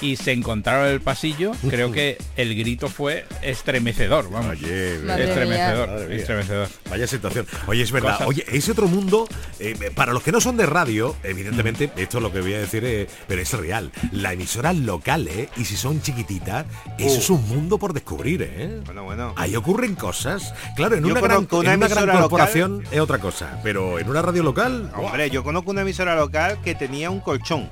y 0.00 0.16
se 0.16 0.32
encontraron 0.32 0.86
en 0.86 0.92
el 0.94 1.00
pasillo, 1.00 1.52
creo 1.68 1.92
que 1.92 2.18
el 2.36 2.54
grito 2.56 2.88
fue 2.88 3.24
estremecedor, 3.42 4.30
vamos. 4.30 4.50
Oye, 4.52 4.94
estremecedor, 4.96 6.12
estremecedor. 6.12 6.68
Vaya 6.90 7.06
situación. 7.06 7.46
Oye, 7.66 7.82
es 7.82 7.92
verdad. 7.92 8.12
Cosas. 8.12 8.26
Oye, 8.28 8.44
ese 8.50 8.72
otro 8.72 8.88
mundo, 8.88 9.28
eh, 9.58 9.90
para 9.94 10.12
los 10.12 10.22
que 10.22 10.32
no 10.32 10.40
son 10.40 10.56
de 10.56 10.66
radio, 10.66 11.14
evidentemente, 11.22 11.90
esto 11.96 12.18
es 12.18 12.22
lo 12.22 12.32
que 12.32 12.40
voy 12.40 12.54
a 12.54 12.58
decir, 12.60 12.84
eh, 12.84 13.06
pero 13.26 13.42
es 13.42 13.52
real. 13.52 13.90
La 14.12 14.32
emisora 14.32 14.72
local, 14.72 15.28
¿eh? 15.28 15.48
Y 15.56 15.64
si 15.64 15.76
son 15.76 16.00
chiquititas, 16.02 16.66
eso 16.98 17.14
Uh. 17.14 17.18
es 17.18 17.30
un 17.30 17.48
mundo 17.48 17.78
por 17.78 17.92
descubrir, 17.92 18.42
¿eh? 18.42 18.80
Bueno, 18.84 19.04
bueno. 19.04 19.34
Ahí 19.36 19.54
ocurren 19.56 19.94
cosas. 19.94 20.54
Claro, 20.76 20.96
en 20.96 21.04
Yo 21.04 21.10
una 21.10 21.20
gran, 21.20 21.46
una 21.50 21.72
en 21.72 21.78
una 21.78 21.88
gran 21.88 22.08
corporación 22.10 22.84
es 22.90 23.00
otra 23.00 23.18
cosa, 23.18 23.60
pero 23.62 23.98
en 23.98 24.08
una 24.08 24.22
radio 24.22 24.42
local, 24.42 24.90
Hombre, 24.96 25.30
yo 25.30 25.42
conozco 25.44 25.70
una 25.70 25.82
emisora 25.82 26.14
local 26.16 26.58
que 26.62 26.74
tenía 26.74 27.10
un 27.10 27.20
colchón. 27.20 27.70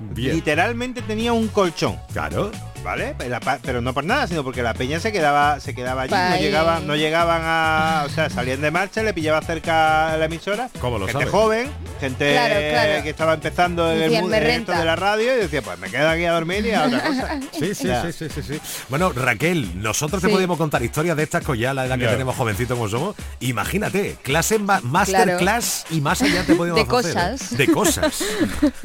Bien. 0.00 0.36
Literalmente 0.36 1.02
tenía 1.02 1.32
un 1.32 1.48
colchón. 1.48 1.96
Claro. 2.12 2.50
¿Vale? 2.84 3.16
Pero, 3.62 3.80
no 3.80 3.94
por 3.94 4.04
nada, 4.04 4.26
sino 4.26 4.44
porque 4.44 4.62
la 4.62 4.74
peña 4.74 5.00
se 5.00 5.10
quedaba, 5.10 5.58
se 5.58 5.74
quedaba 5.74 6.02
allí, 6.02 6.12
no 6.14 6.36
llegaban, 6.36 6.86
no 6.86 6.94
llegaban 6.96 7.40
a. 7.42 8.02
O 8.06 8.10
sea, 8.10 8.28
salían 8.28 8.60
de 8.60 8.70
marcha, 8.70 9.02
le 9.02 9.14
pillaba 9.14 9.40
cerca 9.40 10.16
la 10.18 10.26
emisora. 10.26 10.68
¿Cómo 10.80 10.98
lo 10.98 11.06
gente 11.06 11.20
sabes? 11.20 11.30
joven, 11.32 11.70
gente 11.98 12.32
Claro, 12.32 12.54
claro. 12.70 13.02
que 13.02 13.08
estaba 13.10 13.34
empezando 13.34 13.90
en 13.90 14.02
el 14.02 14.10
mundo 14.20 14.36
de 14.36 14.84
la 14.84 14.96
radio 14.96 15.34
y 15.34 15.38
decía, 15.38 15.62
pues 15.62 15.78
me 15.78 15.90
quedo 15.90 16.08
aquí 16.10 16.24
a 16.26 16.32
dormir 16.32 16.66
y 16.66 16.72
a 16.72 16.84
otra 16.84 17.00
cosa. 17.02 17.40
Sí, 17.54 17.74
sí, 17.74 17.88
sí, 17.88 18.12
sí, 18.12 18.28
sí, 18.34 18.42
sí. 18.42 18.60
Bueno, 18.90 19.12
Raquel, 19.12 19.80
nosotros 19.82 20.20
te 20.20 20.28
podemos 20.28 20.58
contar 20.58 20.82
historias 20.82 21.16
de 21.16 21.22
estas 21.22 21.42
con 21.44 21.56
ya 21.56 21.72
la 21.72 21.86
edad 21.86 21.98
que 21.98 22.06
tenemos 22.06 22.36
jovencito 22.36 22.74
como 22.76 22.88
somos. 22.88 23.16
Imagínate, 23.40 24.16
clase 24.22 24.58
ma- 24.58 24.80
masterclass 24.82 25.86
y 25.90 26.00
más 26.00 26.20
allá 26.20 26.44
te 26.44 26.54
podemos 26.54 26.76
De 26.76 26.82
hacer, 26.98 27.10
¿eh? 27.10 27.14
cosas. 27.14 27.56
De 27.56 27.66
cosas. 27.68 28.24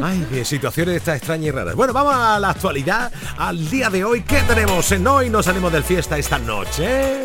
Ay, 0.02 0.26
de 0.32 0.46
situaciones 0.46 0.96
estas 0.96 1.18
extrañas 1.18 1.48
y 1.48 1.52
raras. 1.52 1.76
Bueno, 1.76 1.92
vamos 1.94 2.14
a 2.16 2.40
la 2.40 2.52
actualidad, 2.52 3.12
al 3.38 3.70
día 3.70 3.89
de 3.92 4.04
hoy. 4.04 4.22
¿Qué 4.22 4.42
tenemos 4.44 4.92
en 4.92 5.08
hoy? 5.08 5.30
Nos 5.30 5.46
salimos 5.46 5.72
del 5.72 5.84
fiesta 5.84 6.18
esta 6.18 6.38
noche. 6.38 7.24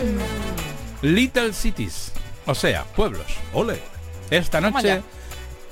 Little 1.02 1.52
Cities, 1.52 2.12
o 2.46 2.54
sea, 2.54 2.84
pueblos. 2.84 3.26
Ole. 3.52 3.78
Esta 4.30 4.60
noche 4.60 5.02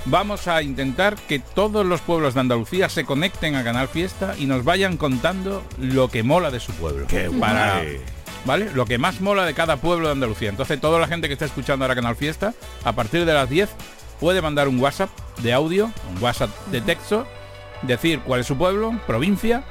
vamos 0.05 0.49
a 0.49 0.63
intentar 0.63 1.17
que 1.17 1.39
todos 1.39 1.87
los 1.87 2.03
pueblos 2.03 2.35
de 2.35 2.41
Andalucía 2.41 2.91
se 2.91 3.05
conecten 3.05 3.55
a 3.55 3.65
Canal 3.65 3.89
Fiesta 3.89 4.35
y 4.39 4.47
nos 4.47 4.65
vayan 4.65 4.99
contando 4.99 5.63
lo 5.79 6.09
que 6.09 6.23
mola 6.23 6.51
de 6.51 6.61
su 6.61 6.73
pueblo. 6.73 7.07
Qué 7.07 7.31
Para, 7.31 7.77
guay. 7.77 8.01
¿Vale? 8.45 8.71
Lo 8.75 8.85
que 8.85 8.99
más 8.99 9.21
mola 9.21 9.47
de 9.47 9.55
cada 9.55 9.77
pueblo 9.77 10.09
de 10.09 10.13
Andalucía. 10.13 10.51
Entonces, 10.51 10.81
toda 10.81 11.01
la 11.01 11.07
gente 11.07 11.29
que 11.29 11.33
está 11.33 11.47
escuchando 11.47 11.85
ahora 11.85 11.95
Canal 11.95 12.17
Fiesta, 12.17 12.53
a 12.85 12.93
partir 12.93 13.25
de 13.25 13.33
las 13.33 13.49
10, 13.49 13.71
puede 14.21 14.43
mandar 14.43 14.69
un 14.69 14.79
WhatsApp 14.79 15.11
de 15.39 15.55
audio, 15.55 15.91
un 16.15 16.23
WhatsApp 16.23 16.51
de 16.67 16.83
texto, 16.83 17.27
decir 17.83 18.21
cuál 18.21 18.41
es 18.41 18.47
su 18.47 18.59
pueblo, 18.59 19.01
provincia 19.07 19.65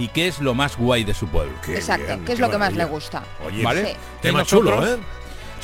y 0.00 0.08
qué 0.08 0.28
es 0.28 0.40
lo 0.40 0.54
más 0.54 0.76
guay 0.76 1.04
de 1.04 1.12
su 1.12 1.28
pueblo. 1.28 1.52
Qué 1.64 1.74
Exacto, 1.76 2.06
bien, 2.06 2.24
que 2.24 2.32
es 2.32 2.38
qué 2.38 2.42
lo 2.42 2.50
que 2.50 2.58
más 2.58 2.72
le 2.72 2.84
gusta. 2.86 3.22
Oye, 3.46 3.62
¿Vale? 3.62 3.86
Sí. 3.86 3.96
Tema 4.22 4.38
nosotros 4.40 4.74
chulo, 4.80 4.94
¿eh? 4.94 4.98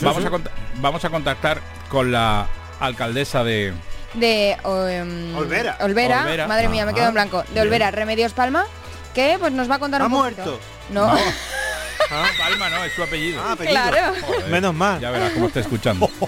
Vamos, 0.02 0.22
sí. 0.22 0.28
a 0.28 0.80
vamos 0.80 1.04
a 1.04 1.08
contactar 1.10 1.60
con 1.88 2.12
la 2.12 2.46
alcaldesa 2.80 3.42
de, 3.44 3.72
De 4.12 4.56
um, 4.64 5.36
Olvera. 5.38 5.78
Olvera. 5.80 6.24
Olvera. 6.24 6.46
Madre 6.46 6.68
mía, 6.68 6.84
me 6.84 6.92
quedo 6.92 7.08
en 7.08 7.14
blanco. 7.14 7.42
De 7.44 7.52
Bien. 7.54 7.66
Olvera, 7.66 7.90
Remedios 7.90 8.34
Palma, 8.34 8.66
que 9.14 9.36
pues 9.40 9.52
nos 9.52 9.70
va 9.70 9.76
a 9.76 9.78
contar 9.78 10.02
¿Ha 10.02 10.06
un 10.06 10.12
poquito. 10.12 10.42
muerto? 10.42 10.60
No, 10.90 11.10
Ah, 12.10 12.26
Palma 12.38 12.70
no, 12.70 12.84
es 12.84 12.92
su 12.92 13.02
apellido. 13.02 13.42
Ah, 13.42 13.52
apellido. 13.52 13.72
claro. 13.74 14.14
Joder, 14.26 14.46
Menos 14.48 14.74
mal. 14.74 15.00
Ya 15.00 15.10
verás 15.10 15.32
cómo 15.32 15.46
está 15.48 15.60
escuchando. 15.60 16.08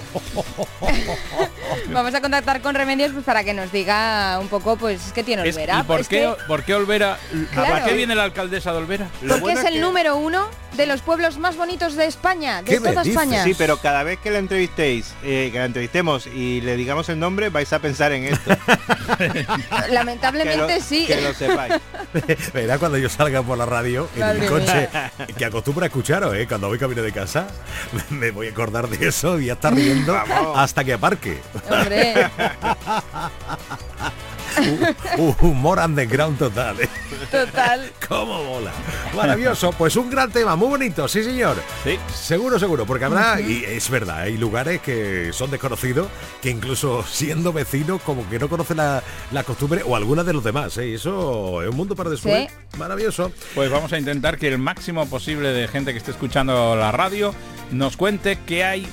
Vamos 1.91 2.13
a 2.13 2.21
contactar 2.21 2.61
con 2.61 2.75
Remedios 2.75 3.11
pues, 3.13 3.25
para 3.25 3.43
que 3.43 3.53
nos 3.53 3.71
diga 3.71 4.37
un 4.39 4.47
poco 4.47 4.75
pues 4.77 5.11
qué 5.13 5.23
tiene 5.23 5.47
Es- 5.47 5.55
Olvera. 5.55 5.79
¿Y 5.79 5.83
por 5.83 6.01
Es 6.01 6.07
qué, 6.07 6.19
que- 6.19 6.35
por 6.47 6.63
qué 6.63 6.75
Olvera? 6.75 7.17
Claro. 7.53 7.73
¿Para 7.73 7.85
qué 7.85 7.93
viene 7.93 8.15
la 8.15 8.23
alcaldesa 8.23 8.71
de 8.71 8.77
Olvera? 8.77 9.07
Lo 9.21 9.29
porque 9.35 9.41
bueno 9.41 9.59
es 9.61 9.65
el 9.65 9.73
que- 9.75 9.79
número 9.79 10.17
uno 10.17 10.47
de 10.75 10.85
los 10.85 11.01
pueblos 11.01 11.37
más 11.39 11.57
bonitos 11.57 11.95
de 11.95 12.05
España, 12.05 12.61
de 12.61 12.71
¿Qué 12.71 12.79
me 12.79 12.89
toda? 12.91 13.01
España. 13.01 13.43
Sí, 13.43 13.53
pero 13.57 13.77
cada 13.77 14.03
vez 14.03 14.19
que 14.19 14.29
la 14.31 14.37
entrevistéis, 14.37 15.13
eh, 15.23 15.49
que 15.51 15.57
la 15.59 15.65
entrevistemos 15.65 16.27
y 16.27 16.61
le 16.61 16.75
digamos 16.77 17.09
el 17.09 17.19
nombre, 17.19 17.49
vais 17.49 17.73
a 17.73 17.79
pensar 17.79 18.11
en 18.11 18.25
esto. 18.25 18.51
que, 19.17 19.45
Lamentablemente 19.89 20.75
lo, 20.77 20.81
sí. 20.83 21.05
que 21.07 21.21
lo 21.21 21.33
sepáis. 21.33 21.73
Verá 22.53 22.77
cuando 22.77 22.97
yo 22.97 23.09
salga 23.09 23.41
por 23.41 23.57
la 23.57 23.65
radio 23.65 24.07
en 24.15 24.23
el 24.23 24.45
coche, 24.47 24.89
que 25.37 25.45
acostumbro 25.45 25.68
a 25.83 25.85
escucharos, 25.87 26.35
¿eh? 26.35 26.45
Cuando 26.47 26.67
voy 26.67 26.77
camino 26.77 27.01
de 27.01 27.11
casa, 27.11 27.47
me 28.09 28.31
voy 28.31 28.47
a 28.47 28.51
acordar 28.51 28.87
de 28.89 29.07
eso 29.07 29.39
y 29.39 29.49
a 29.49 29.53
estar 29.53 29.73
riendo 29.73 30.13
Vamos. 30.13 30.57
hasta 30.57 30.83
que 30.83 30.93
aparque. 30.93 31.39
Hombre, 31.69 32.13
Humor 35.41 35.79
underground 35.79 36.37
total, 36.37 36.79
¿eh? 36.81 36.89
total. 37.31 37.91
¡Cómo 38.07 38.43
mola! 38.43 38.71
Maravilloso, 39.15 39.71
pues 39.71 39.95
un 39.95 40.09
gran 40.09 40.31
tema, 40.31 40.55
muy 40.55 40.69
bonito, 40.69 41.07
sí 41.07 41.23
señor. 41.23 41.57
Sí. 41.83 41.97
Seguro, 42.13 42.59
seguro, 42.59 42.85
porque 42.85 43.05
habrá, 43.05 43.39
y 43.41 43.63
es 43.65 43.89
verdad, 43.89 44.21
hay 44.21 44.37
lugares 44.37 44.81
que 44.81 45.31
son 45.33 45.51
desconocidos, 45.51 46.07
que 46.41 46.49
incluso 46.49 47.03
siendo 47.09 47.53
vecinos, 47.53 48.01
como 48.01 48.27
que 48.29 48.39
no 48.39 48.49
conocen 48.49 48.77
la, 48.77 49.03
la 49.31 49.43
costumbre 49.43 49.83
o 49.85 49.95
alguna 49.95 50.23
de 50.23 50.33
los 50.33 50.43
demás, 50.43 50.77
¿eh? 50.77 50.89
Y 50.89 50.93
eso 50.95 51.61
es 51.61 51.69
un 51.69 51.75
mundo 51.75 51.95
para 51.95 52.09
descubrir. 52.09 52.47
Maravilloso. 52.77 53.31
Pues 53.55 53.69
vamos 53.69 53.93
a 53.93 53.97
intentar 53.97 54.37
que 54.37 54.47
el 54.47 54.57
máximo 54.57 55.05
posible 55.07 55.49
de 55.49 55.67
gente 55.67 55.91
que 55.91 55.97
esté 55.97 56.11
escuchando 56.11 56.75
la 56.75 56.91
radio 56.91 57.33
nos 57.71 57.97
cuente 57.97 58.39
qué 58.45 58.63
hay 58.63 58.87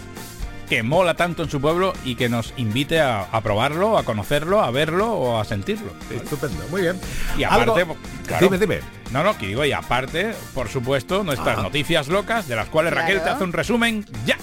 que 0.69 0.83
mola 0.83 1.15
tanto 1.15 1.43
en 1.45 1.51
su 1.51 1.61
pueblo 1.61 1.93
y 2.05 2.15
que 2.17 2.29
nos 2.29 2.53
invite 2.57 3.01
a, 3.01 3.23
a 3.23 3.41
probarlo, 3.41 3.97
a 3.99 4.05
conocerlo, 4.05 4.61
a 4.63 4.71
verlo 4.71 5.13
o 5.13 5.39
a 5.41 5.45
sentirlo. 5.45 5.93
Estupendo, 6.11 6.63
muy 6.71 6.83
bien. 6.83 7.01
Y 7.39 7.45
aparte, 7.45 7.83
Algo- 7.83 7.97
claro, 8.27 8.47
Dime, 8.47 8.59
dime. 8.59 8.81
No, 9.13 9.23
no, 9.23 9.39
que 9.39 9.47
digo, 9.47 9.65
y 9.65 9.73
aparte, 9.73 10.35
por 10.55 10.69
supuesto, 10.69 11.23
nuestras 11.23 11.59
Ah. 11.59 11.63
noticias 11.63 12.09
locas, 12.09 12.49
de 12.49 12.57
las 12.57 12.69
cuales 12.69 12.93
Raquel 12.93 13.23
te 13.23 13.29
hace 13.31 13.45
un 13.45 13.53
resumen 13.53 14.05
ya. 14.27 14.37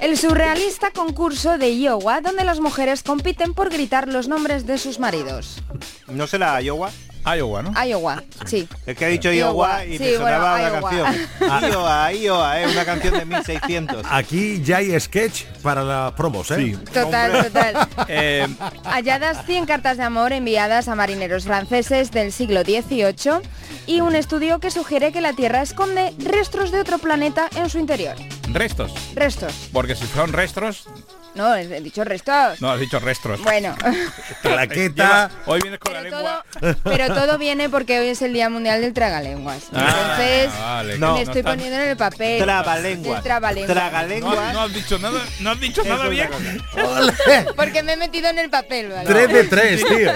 El 0.00 0.16
surrealista 0.18 0.90
concurso 0.90 1.56
de 1.58 1.70
Iowa 1.74 2.20
donde 2.20 2.44
las 2.44 2.60
mujeres 2.60 3.02
compiten 3.02 3.54
por 3.54 3.70
gritar 3.70 4.08
los 4.08 4.28
nombres 4.28 4.66
de 4.66 4.76
sus 4.78 4.98
maridos. 4.98 5.62
¿No 6.08 6.26
será 6.26 6.60
Iowa? 6.60 6.90
Iowa, 7.24 7.62
¿no? 7.62 7.84
Iowa, 7.86 8.22
sí. 8.46 8.66
Es 8.86 8.96
que 8.96 9.04
ha 9.04 9.08
dicho 9.08 9.30
Iowa, 9.32 9.84
Iowa 9.84 9.84
y 9.86 9.98
sí, 9.98 10.04
me 10.04 10.12
sonaba 10.16 10.52
bueno, 10.52 10.78
una 10.88 10.96
Iowa. 10.96 11.12
canción. 11.12 11.70
Iowa, 11.72 12.12
Iowa, 12.12 12.60
es 12.60 12.72
una 12.72 12.84
canción 12.84 13.14
de 13.18 13.24
1600. 13.26 14.06
Aquí 14.10 14.62
ya 14.62 14.78
hay 14.78 14.98
sketch 14.98 15.44
para 15.62 15.82
las 15.84 16.12
promos, 16.12 16.50
¿eh? 16.50 16.76
Total, 16.92 17.30
Hombre. 17.34 17.50
total. 17.50 17.88
Eh, 18.08 18.46
Halladas 18.84 19.44
100 19.46 19.66
cartas 19.66 19.96
de 19.98 20.02
amor 20.04 20.32
enviadas 20.32 20.88
a 20.88 20.94
marineros 20.94 21.44
franceses 21.44 22.10
del 22.10 22.32
siglo 22.32 22.62
XVIII 22.62 23.40
y 23.86 24.00
un 24.00 24.14
estudio 24.16 24.58
que 24.58 24.70
sugiere 24.70 25.12
que 25.12 25.20
la 25.20 25.32
Tierra 25.32 25.62
esconde 25.62 26.12
restos 26.18 26.72
de 26.72 26.80
otro 26.80 26.98
planeta 26.98 27.48
en 27.56 27.68
su 27.70 27.78
interior. 27.78 28.16
restos. 28.52 28.92
Restos. 29.14 29.52
Porque 29.72 29.94
si 29.94 30.06
son 30.06 30.32
restos, 30.32 30.88
No, 31.34 31.54
he 31.54 31.80
dicho 31.80 32.02
restos. 32.04 32.60
no 32.60 32.70
has 32.72 32.80
dicho 32.80 32.98
restos. 32.98 33.40
Bueno, 33.42 33.74
Claqueta. 34.42 35.30
Hoy 35.46 35.60
vienes 35.62 35.78
con 35.78 35.92
la 35.92 36.00
lengua. 36.02 36.44
todo, 36.60 36.76
pero 36.82 37.06
todo 37.14 37.38
viene 37.38 37.68
porque 37.68 38.00
hoy 38.00 38.08
es 38.08 38.20
el 38.22 38.32
Día 38.32 38.50
Mundial 38.50 38.80
del 38.80 38.92
Tragalenguas. 38.92 39.64
Ah, 39.72 39.94
Entonces, 40.16 40.50
vale, 40.60 40.98
No, 40.98 41.14
me 41.14 41.22
estoy 41.22 41.42
poniendo 41.44 41.76
en 41.76 41.88
el 41.90 41.96
papel. 41.96 42.42
Trabalenguas. 42.42 43.22
trabalenguas. 43.22 43.72
Tragalenguas. 43.72 44.36
No, 44.36 44.52
no 44.52 44.60
has 44.62 44.74
dicho 44.74 44.98
nada, 44.98 45.20
no 45.38 45.50
has 45.50 45.60
dicho 45.60 45.84
nada 45.84 46.08
bien. 46.08 46.28
Porque 47.56 47.82
me 47.84 47.92
he 47.92 47.96
metido 47.96 48.28
en 48.28 48.38
el 48.40 48.50
papel, 48.50 48.88
¿vale? 48.90 49.06
Tres 49.06 49.28
de 49.32 49.44
tres, 49.44 49.84
tío. 49.84 50.12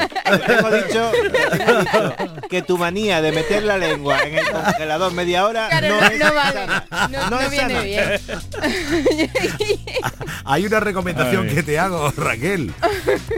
Tengo 0.47 0.71
dicho, 0.71 1.13
tengo 1.57 1.81
dicho 1.81 2.17
que 2.51 2.63
tu 2.63 2.77
manía 2.77 3.23
de 3.23 3.31
meter 3.31 3.63
la 3.63 3.79
lengua 3.79 4.21
en 4.25 4.39
el 4.39 4.51
congelador 4.51 5.13
media 5.13 5.47
hora 5.47 5.69
Claro, 5.69 5.89
no, 5.89 6.01
no, 6.01 6.07
es 6.09 6.19
no 6.19 6.35
vale. 6.35 6.53
sana. 6.53 6.85
No, 6.91 7.09
No 7.09 7.31
no 7.31 7.41
es 7.41 7.51
viene 7.51 7.75
sana. 7.75 7.83
bien. 7.85 9.31
Hay 10.45 10.67
una 10.67 10.81
recomendación 10.81 11.04
Ay. 11.13 11.55
que 11.55 11.63
te 11.63 11.79
hago, 11.79 12.11
Raquel. 12.17 12.73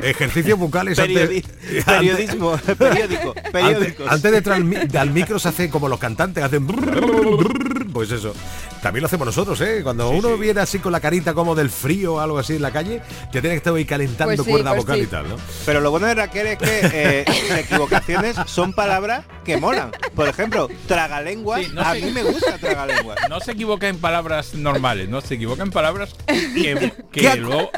Ejercicios 0.03 0.59
bucales 0.59 0.99
Periodi- 0.99 1.45
antes, 1.63 1.85
periodismo, 1.85 2.57
periódico, 2.79 3.31
antes, 3.37 3.51
periódicos. 3.53 4.07
antes 4.11 4.31
de 4.33 4.39
entrar 4.39 4.57
al, 4.57 4.65
mi- 4.65 4.77
al 4.97 5.11
micro 5.11 5.39
se 5.39 5.49
hace 5.49 5.69
como 5.71 5.89
los 5.89 5.99
cantantes, 5.99 6.43
hacen... 6.45 6.67
Pues 7.93 8.11
eso. 8.11 8.35
También 8.87 9.03
lo 9.03 9.07
hacemos 9.07 9.27
nosotros, 9.27 9.61
¿eh? 9.63 9.81
Cuando 9.83 10.11
uno 10.11 10.37
viene 10.39 10.61
así 10.61 10.79
con 10.79 10.93
la 10.93 11.01
carita 11.01 11.35
como 11.35 11.57
del 11.57 11.71
frío 11.71 12.15
o 12.15 12.21
algo 12.21 12.39
así 12.39 12.55
en 12.55 12.63
la 12.63 12.71
calle, 12.71 13.03
ya 13.33 13.41
tiene 13.41 13.49
que 13.49 13.57
estar 13.57 13.75
ahí 13.75 13.85
calentando 13.85 14.37
Pues 14.37 14.45
sí, 14.47 14.49
cuerda 14.53 14.71
pues 14.71 14.83
vocal 14.85 14.99
sí. 14.99 15.03
y 15.03 15.07
tal, 15.09 15.29
¿no? 15.29 15.37
Pero 15.65 15.81
lo 15.81 15.91
bueno 15.91 16.07
de 16.07 16.15
Raquel 16.15 16.47
es 16.47 16.59
que 16.59 16.81
eh, 16.85 17.25
las 17.49 17.59
equivocaciones 17.59 18.37
son 18.47 18.73
palabras 18.75 19.25
que 19.45 19.57
molan. 19.57 19.91
Por 20.15 20.29
ejemplo, 20.29 20.69
tragalenguas. 20.87 21.63
Sí, 21.65 21.73
no 21.75 21.83
a 21.83 21.95
mí 21.95 22.13
me 22.13 22.23
gusta 22.23 22.59
tragalenguas. 22.59 23.19
No 23.29 23.41
se 23.41 23.51
equivoca 23.53 23.89
en 23.89 23.99
palabras 23.99 24.55
normales, 24.55 25.09
no 25.09 25.21
se 25.21 25.35
equivoca 25.35 25.65
en 25.65 25.73
palabras 25.73 26.15
que, 26.29 26.93
que 27.11 27.21
¿Qué 27.23 27.29
ha- 27.29 27.35
luego... 27.35 27.69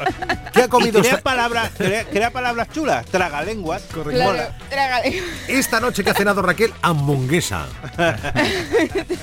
¿Qué 0.53 0.61
ha 0.63 0.67
comido 0.67 1.01
crea 1.01 1.21
palabras, 1.21 1.71
crea, 1.75 2.05
crea 2.05 2.31
palabras 2.31 2.67
chulas, 2.71 3.05
tragalenguas. 3.07 3.81
Claro, 3.83 4.53
esta 5.47 5.79
noche 5.79 6.03
que 6.03 6.11
ha 6.11 6.13
cenado 6.13 6.41
Raquel? 6.43 6.71
Hamburguesa. 6.83 7.65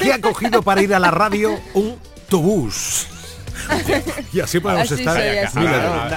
¿Qué 0.01 0.13
ha 0.13 0.21
cogido 0.21 0.63
para 0.63 0.83
ir 0.83 0.95
a 0.95 0.99
la 0.99 1.11
radio? 1.11 1.59
Un 1.77 1.99
tubús. 2.29 3.07
Y 4.33 4.41
así 4.41 4.61
podemos 4.61 4.91
Así 4.93 5.01
estar. 5.03 5.17
soy, 5.17 5.39
así 5.39 5.59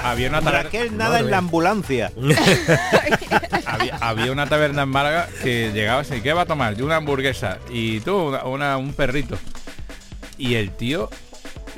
había 0.02 0.28
una 0.28 0.40
taberna, 0.40 0.62
Raquel 0.62 0.96
nada 0.96 1.10
Madre 1.10 1.24
en 1.24 1.30
la 1.30 1.38
ambulancia. 1.38 2.12
había, 3.66 3.96
había 3.96 4.32
una 4.32 4.46
taberna 4.46 4.82
en 4.82 4.88
Málaga 4.88 5.28
que 5.42 5.70
llegaba 5.72 6.00
así, 6.02 6.20
¿qué 6.20 6.32
va 6.32 6.42
a 6.42 6.46
tomar? 6.46 6.76
Yo 6.76 6.84
una 6.84 6.96
hamburguesa 6.96 7.58
y 7.70 8.00
tú 8.00 8.16
una- 8.16 8.44
una- 8.44 8.76
un 8.76 8.92
perrito. 8.92 9.38
Y 10.38 10.54
el 10.54 10.70
tío 10.70 11.10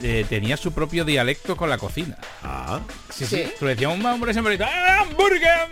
eh, 0.02 0.26
tenía 0.28 0.56
su 0.56 0.72
propio 0.72 1.04
dialecto 1.04 1.56
con 1.56 1.70
la 1.70 1.78
cocina. 1.78 2.16
Ah, 2.42 2.80
Sí, 3.10 3.26
sí. 3.26 3.36
Sí. 3.36 3.52
Tú 3.58 3.64
le 3.66 3.72
decías 3.72 3.92
un 3.94 4.04
hamburguesa 4.04 4.40
en 4.40 4.44
perrito, 4.44 4.64
¡Ah, 4.64 5.00
hamburguesa! 5.02 5.68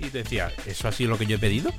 Y 0.00 0.08
te 0.10 0.18
decía, 0.22 0.50
¿eso 0.66 0.88
ha 0.88 0.92
sido 0.92 1.10
lo 1.10 1.18
que 1.18 1.26
yo 1.26 1.36
he 1.36 1.38
pedido? 1.38 1.70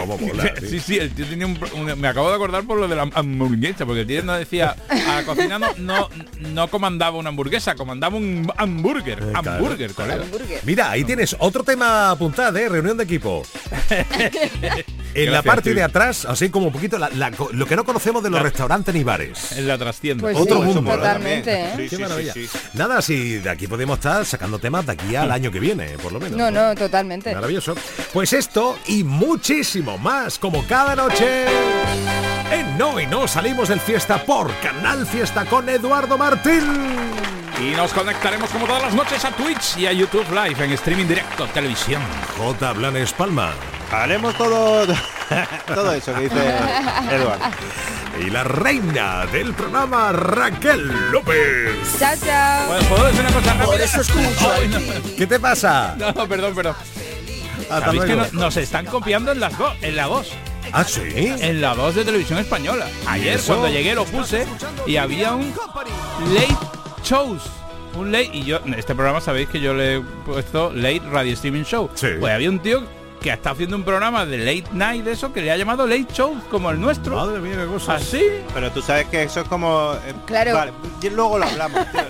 Cómo 0.00 0.18
mola. 0.26 0.54
tío. 0.54 0.68
Sí, 0.68 0.80
sí, 0.80 0.98
el 0.98 1.10
tío 1.10 1.26
tenía 1.26 1.46
un, 1.46 1.58
Me 2.00 2.08
acabo 2.08 2.28
de 2.28 2.34
acordar 2.34 2.64
por 2.64 2.78
lo 2.78 2.88
de 2.88 2.96
la 2.96 3.08
hamburguesa, 3.14 3.86
porque 3.86 4.02
el 4.02 4.06
tío 4.06 4.22
no 4.22 4.34
decía, 4.34 4.76
a 4.88 5.16
la 5.16 5.24
cocina 5.24 5.58
no, 5.58 5.68
no, 5.78 6.08
no 6.38 6.68
comandaba 6.68 7.16
una 7.16 7.28
hamburguesa, 7.30 7.74
comandaba 7.74 8.16
un 8.16 8.50
hamburger. 8.56 9.18
Eh, 9.18 9.32
claro, 9.32 9.50
hamburger, 9.52 9.94
colega. 9.94 10.22
Hamburguer. 10.22 10.60
Mira, 10.64 10.90
ahí 10.90 11.04
tienes 11.04 11.36
otro 11.38 11.64
tema 11.64 12.10
apuntado, 12.10 12.56
¿eh? 12.58 12.68
Reunión 12.68 12.96
de 12.96 13.04
equipo. 13.04 13.42
en 15.14 15.32
la 15.32 15.42
parte 15.42 15.74
de 15.74 15.82
atrás, 15.82 16.24
así 16.24 16.50
como 16.50 16.66
un 16.68 16.72
poquito, 16.72 16.98
la- 16.98 17.10
la 17.10 17.30
lo 17.52 17.66
que 17.66 17.76
no 17.76 17.84
conocemos 17.84 18.22
de 18.22 18.30
los 18.30 18.38
La- 18.38 18.44
restaurantes 18.44 18.94
ni 18.94 19.02
bares. 19.04 19.52
En 19.52 19.66
la 19.68 19.76
trastienda. 19.78 20.22
Pues 20.22 20.36
Otro 20.36 20.58
sí, 20.58 20.62
mundo, 20.64 20.82
¿verdad? 20.82 20.96
totalmente. 21.16 21.52
¿eh? 21.60 21.70
Sí, 21.76 21.82
Qué 21.82 21.88
sí, 21.88 21.96
sí, 21.96 22.02
maravilla. 22.02 22.32
sí. 22.32 22.48
Nada, 22.74 23.02
si 23.02 23.38
de 23.38 23.50
aquí 23.50 23.66
podemos 23.66 23.98
estar 23.98 24.24
sacando 24.24 24.58
temas 24.58 24.86
de 24.86 24.92
aquí 24.92 25.16
al 25.16 25.30
año 25.30 25.50
que 25.50 25.60
viene, 25.60 25.88
por 26.02 26.12
lo 26.12 26.20
menos. 26.20 26.38
No, 26.38 26.50
no, 26.50 26.74
totalmente. 26.74 27.34
Maravilloso. 27.34 27.74
Pues 28.12 28.32
esto 28.32 28.78
y 28.86 29.04
muchísimo 29.04 29.98
más, 29.98 30.38
como 30.38 30.66
cada 30.66 30.94
noche. 30.96 31.46
En 32.52 32.76
No 32.78 32.98
y 33.00 33.06
No 33.06 33.28
salimos 33.28 33.68
del 33.68 33.80
fiesta 33.80 34.24
por 34.24 34.52
Canal 34.60 35.06
Fiesta 35.06 35.44
con 35.44 35.68
Eduardo 35.68 36.18
Martín. 36.18 36.64
Y 37.60 37.76
nos 37.76 37.92
conectaremos 37.92 38.48
como 38.50 38.66
todas 38.66 38.82
las 38.82 38.94
noches 38.94 39.24
a 39.24 39.30
Twitch 39.32 39.76
y 39.76 39.86
a 39.86 39.92
YouTube 39.92 40.26
Live 40.30 40.64
en 40.64 40.72
streaming 40.72 41.06
directo, 41.06 41.46
televisión. 41.48 42.00
J. 42.38 42.72
Blanes 42.72 43.12
Palma. 43.12 43.52
Haremos 43.90 44.34
todo, 44.36 44.86
todo 45.66 45.92
eso 45.92 46.14
que 46.14 46.20
dice 46.22 46.36
Eduardo. 47.10 47.44
Y 48.24 48.30
la 48.30 48.44
reina 48.44 49.26
del 49.26 49.52
programa, 49.54 50.12
Raquel 50.12 51.10
López. 51.10 51.98
Chao, 51.98 52.14
chao. 52.24 52.66
Bueno, 52.68 52.88
¿Puedo 52.88 53.04
decir 53.06 53.20
una 53.20 53.32
cosa 53.32 53.52
rápida? 53.54 53.66
Por 53.66 53.80
eso 53.80 54.00
escucho 54.00 54.52
Ay, 54.52 54.68
no. 54.68 54.78
¿Qué 55.16 55.26
te 55.26 55.40
pasa? 55.40 55.96
No, 55.98 56.28
perdón, 56.28 56.54
perdón. 56.54 56.74
Hasta 57.70 57.86
¿Sabéis 57.86 58.04
que 58.04 58.36
nos 58.36 58.56
están 58.56 58.86
copiando 58.86 59.32
en 59.32 59.40
las 59.40 59.56
dos, 59.56 59.74
en 59.80 59.96
la 59.96 60.06
2? 60.06 60.28
Ah, 60.72 60.84
sí. 60.84 61.02
En 61.14 61.60
la 61.60 61.74
2 61.74 61.94
de 61.94 62.04
televisión 62.04 62.38
española. 62.38 62.86
Ayer 63.06 63.40
cuando 63.46 63.68
llegué 63.68 63.94
lo 63.94 64.04
puse 64.04 64.46
y 64.86 64.96
había 64.96 65.32
un 65.32 65.52
late 66.34 66.56
shows. 67.04 67.42
Un 67.94 68.12
late 68.12 68.30
y 68.32 68.44
yo 68.44 68.60
este 68.76 68.94
programa 68.94 69.20
sabéis 69.20 69.48
que 69.48 69.60
yo 69.60 69.74
le 69.74 69.96
he 69.96 70.00
puesto 70.00 70.72
late 70.72 71.02
radio 71.10 71.32
streaming 71.32 71.64
show. 71.64 71.90
Sí. 71.94 72.08
Pues 72.18 72.32
había 72.32 72.50
un 72.50 72.58
tío 72.60 72.82
que 73.20 73.30
está 73.30 73.50
haciendo 73.50 73.76
un 73.76 73.84
programa 73.84 74.24
de 74.26 74.38
late 74.38 74.64
night 74.72 75.04
de 75.04 75.12
eso 75.12 75.32
que 75.32 75.42
le 75.42 75.50
ha 75.50 75.56
llamado 75.56 75.86
late 75.86 76.06
show 76.12 76.34
como 76.50 76.70
el 76.70 76.80
nuestro. 76.80 77.16
Madre 77.16 77.38
mía, 77.40 77.56
qué 77.56 77.66
cosa. 77.66 77.94
Así. 77.94 78.22
Pero 78.54 78.70
tú 78.72 78.80
sabes 78.82 79.06
que 79.06 79.22
eso 79.24 79.40
es 79.40 79.48
como... 79.48 79.92
eh, 80.06 80.14
Claro. 80.26 80.54
Vale, 80.54 80.72
y 81.02 81.10
luego 81.10 81.38
lo 81.38 81.44
hablamos. 81.44 81.80
tío. 81.92 82.00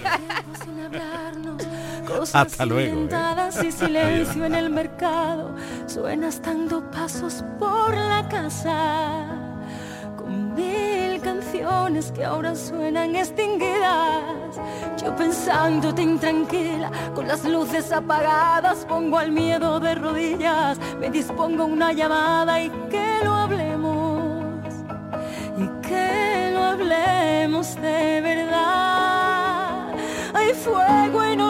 sin 0.64 0.80
hablarnos. 0.84 1.62
Cosas 2.06 2.46
Hasta 2.46 2.66
luego, 2.66 3.08
¿eh? 3.10 3.66
y 3.66 3.72
silencio 3.72 4.44
en 4.44 4.54
el 4.54 4.70
mercado. 4.70 5.54
Suenas 5.86 6.40
dando 6.42 6.88
pasos 6.90 7.44
por 7.58 7.94
la 7.96 8.28
casa. 8.28 9.49
Mil 10.30 11.20
canciones 11.20 12.12
que 12.12 12.24
ahora 12.24 12.54
suenan 12.54 13.16
extinguidas. 13.16 14.60
Yo 15.02 15.14
pensándote 15.16 16.02
intranquila, 16.02 16.90
con 17.14 17.26
las 17.26 17.44
luces 17.44 17.90
apagadas, 17.90 18.86
pongo 18.86 19.18
al 19.18 19.32
miedo 19.32 19.80
de 19.80 19.94
rodillas. 19.96 20.78
Me 21.00 21.10
dispongo 21.10 21.64
una 21.64 21.92
llamada 21.92 22.60
y 22.60 22.70
que 22.90 23.20
lo 23.24 23.32
hablemos 23.34 24.62
y 25.58 25.66
que 25.86 26.50
lo 26.52 26.62
hablemos 26.62 27.74
de 27.76 28.20
verdad. 28.20 29.88
Hay 30.32 30.54
fuego 30.54 31.24
inolvidado, 31.24 31.49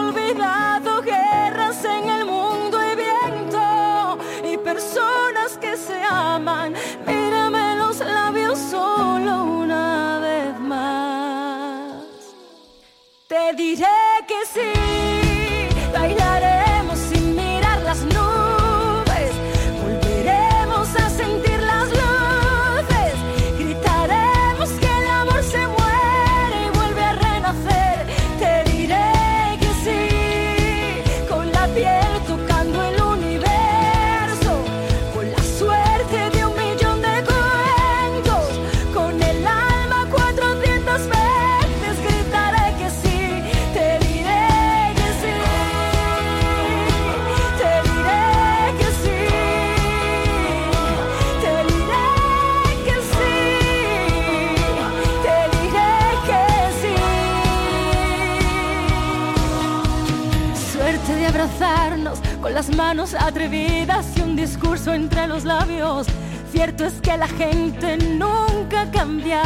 atrevidas 62.99 64.05
y 64.17 64.21
un 64.21 64.35
discurso 64.35 64.93
entre 64.93 65.25
los 65.25 65.45
labios. 65.45 66.07
Cierto 66.51 66.85
es 66.85 66.95
que 66.95 67.15
la 67.15 67.27
gente 67.27 67.97
nunca 67.97 68.91
cambia. 68.91 69.41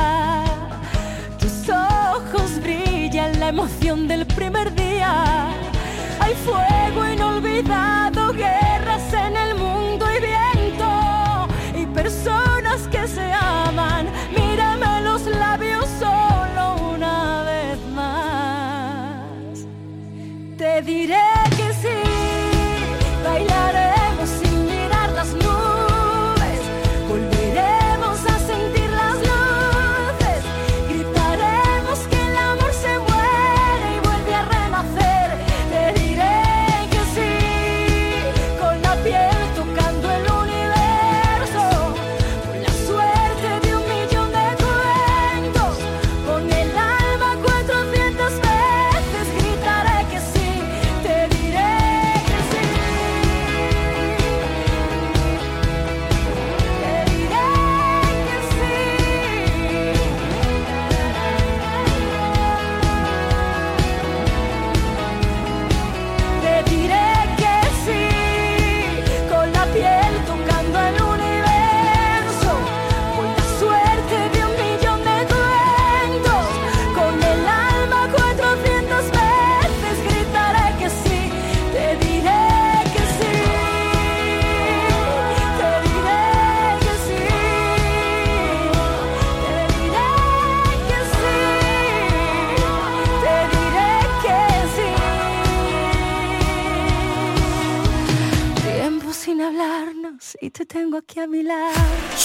Tus 1.40 1.70
ojos 1.70 2.60
brillan 2.64 3.40
la 3.40 3.50
emoción 3.50 4.08
del 4.08 4.26
primer 4.26 4.74
día. 4.74 5.46
Hay 6.20 6.34
fuego 6.44 7.08
inolvidado, 7.08 8.34
guerras 8.34 8.75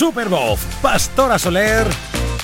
Supervoz, 0.01 0.61
Pastora 0.81 1.39
Soler. 1.39 1.87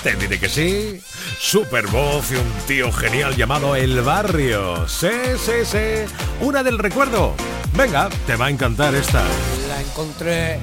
Te 0.03 0.15
diré 0.15 0.39
que 0.39 0.47
sí. 0.47 1.01
Supervoz 1.39 2.31
y 2.31 2.35
un 2.35 2.51
tío 2.67 2.91
genial 2.91 3.35
llamado 3.35 3.75
El 3.75 4.01
Barrio. 4.01 4.87
Sí, 4.87 5.09
sí. 5.39 6.05
Una 6.39 6.61
del 6.61 6.77
recuerdo. 6.77 7.33
Venga, 7.73 8.09
te 8.27 8.35
va 8.35 8.45
a 8.45 8.49
encantar 8.51 8.93
esta. 8.93 9.23
La 9.69 9.81
encontré 9.81 10.59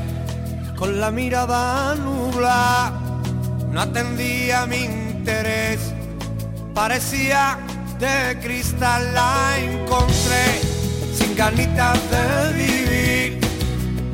con 0.77 1.01
la 1.01 1.11
mirada 1.11 1.97
nubla, 1.97 2.93
no 3.73 3.81
atendía 3.81 4.65
mi 4.67 4.85
interés, 4.85 5.81
parecía 6.75 7.59
de 7.99 8.39
cristal. 8.41 9.13
La 9.15 9.57
encontré 9.59 10.61
sin 11.13 11.35
ganitas 11.35 11.99
de 12.09 12.53
vivir, 12.53 13.41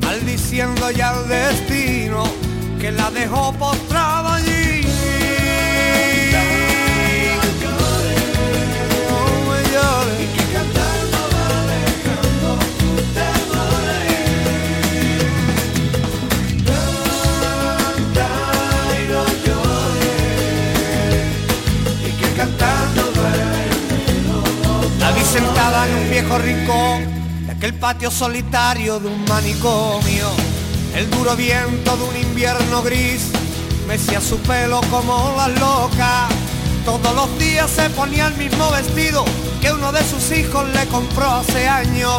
maldiciendo 0.01 0.91
ya 0.91 1.13
el 1.13 1.29
destino 1.29 2.40
que 2.81 2.91
la 2.93 3.11
dejó 3.11 3.53
postrada 3.53 4.37
allí. 4.37 4.81
No 9.09 9.23
me 9.49 9.61
llores. 9.71 10.31
La 24.99 25.11
vi 25.13 25.21
sentada 25.23 25.87
en 25.87 25.95
un 25.97 26.11
viejo 26.11 26.39
rincón 26.39 27.47
de 27.47 27.53
aquel 27.53 27.75
patio 27.75 28.11
solitario 28.11 28.99
de 28.99 29.09
un 29.09 29.25
manicomio. 29.27 30.60
El 30.95 31.09
duro 31.11 31.37
viento 31.37 31.97
de 31.97 32.03
un 32.05 32.17
invierno 32.17 32.83
gris 32.83 33.29
mecía 33.87 34.21
su 34.21 34.39
pelo 34.39 34.81
como 34.91 35.35
la 35.37 35.49
loca. 35.49 36.29
Todos 36.85 37.15
los 37.15 37.39
días 37.39 37.71
se 37.71 37.89
ponía 37.91 38.27
el 38.27 38.37
mismo 38.37 38.71
vestido 38.71 39.25
que 39.61 39.73
uno 39.73 39.93
de 39.93 40.03
sus 40.05 40.33
hijos 40.33 40.67
le 40.75 40.87
compró 40.87 41.31
hace 41.31 41.69
años. 41.69 42.19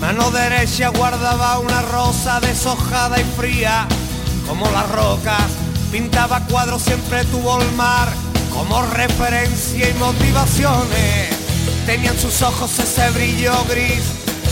Mano 0.00 0.30
derecha 0.30 0.88
guardaba 0.88 1.58
una 1.58 1.82
rosa 1.82 2.40
deshojada 2.40 3.20
y 3.20 3.24
fría 3.36 3.86
como 4.46 4.70
las 4.70 4.88
rocas. 4.90 5.44
Pintaba 5.90 6.40
cuadros, 6.46 6.82
siempre 6.82 7.24
tuvo 7.26 7.60
el 7.60 7.72
mar 7.72 8.08
como 8.52 8.82
referencia 8.82 9.88
y 9.88 9.94
motivaciones. 9.94 11.30
Tenían 11.86 12.18
sus 12.18 12.42
ojos 12.42 12.78
ese 12.78 13.10
brillo 13.10 13.52
gris 13.68 14.04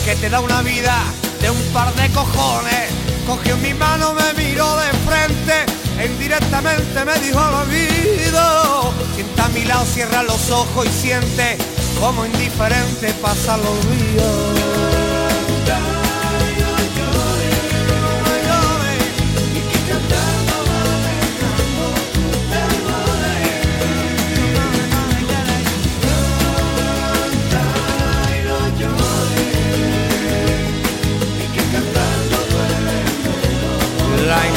que 0.04 0.16
te 0.16 0.28
da 0.28 0.40
una 0.40 0.62
vida 0.62 0.96
de 1.40 1.50
un 1.50 1.62
par 1.72 1.94
de 1.94 2.08
cojones. 2.10 3.01
Cogió 3.27 3.57
mi 3.59 3.73
mano, 3.75 4.14
me 4.14 4.43
miró 4.43 4.77
de 4.77 4.91
frente 5.07 5.66
e 5.99 6.07
indirectamente 6.07 7.05
me 7.05 7.18
dijo 7.20 7.39
al 7.39 7.55
oído. 7.66 8.93
Sienta 9.14 9.45
a 9.45 9.49
mi 9.49 9.64
lado, 9.64 9.85
cierra 9.87 10.23
los 10.23 10.51
ojos 10.51 10.87
y 10.87 10.91
siente 10.91 11.57
como 12.01 12.27
indiferente 12.27 13.12
pasa 13.23 13.57
los 13.57 13.91
días. 13.91 14.51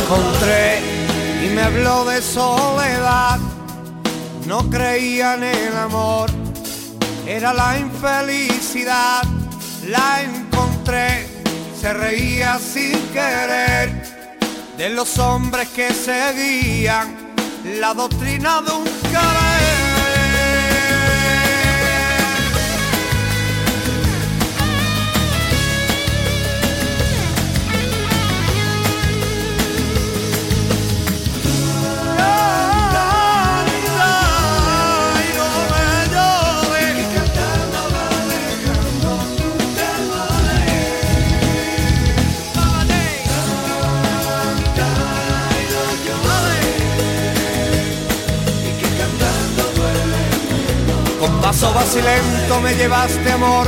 Encontré 0.06 0.82
y 1.44 1.50
me 1.50 1.64
habló 1.64 2.06
de 2.06 2.22
soledad. 2.22 3.40
No 4.46 4.70
creía 4.70 5.34
en 5.34 5.44
el 5.44 5.76
amor, 5.76 6.30
era 7.26 7.54
la 7.54 7.80
infelicidad. 7.80 9.24
La 9.88 10.22
encontré, 10.22 11.28
se 11.80 11.94
reía 11.94 12.60
sin 12.60 13.00
querer 13.14 14.16
de 14.78 14.90
los 14.90 15.18
hombres 15.18 15.70
que 15.70 15.92
seguían 15.92 17.34
la 17.80 17.94
doctrina 17.94 18.62
de 18.62 18.72
un. 18.72 18.96
Me 52.62 52.76
llevaste 52.76 53.32
amor, 53.32 53.68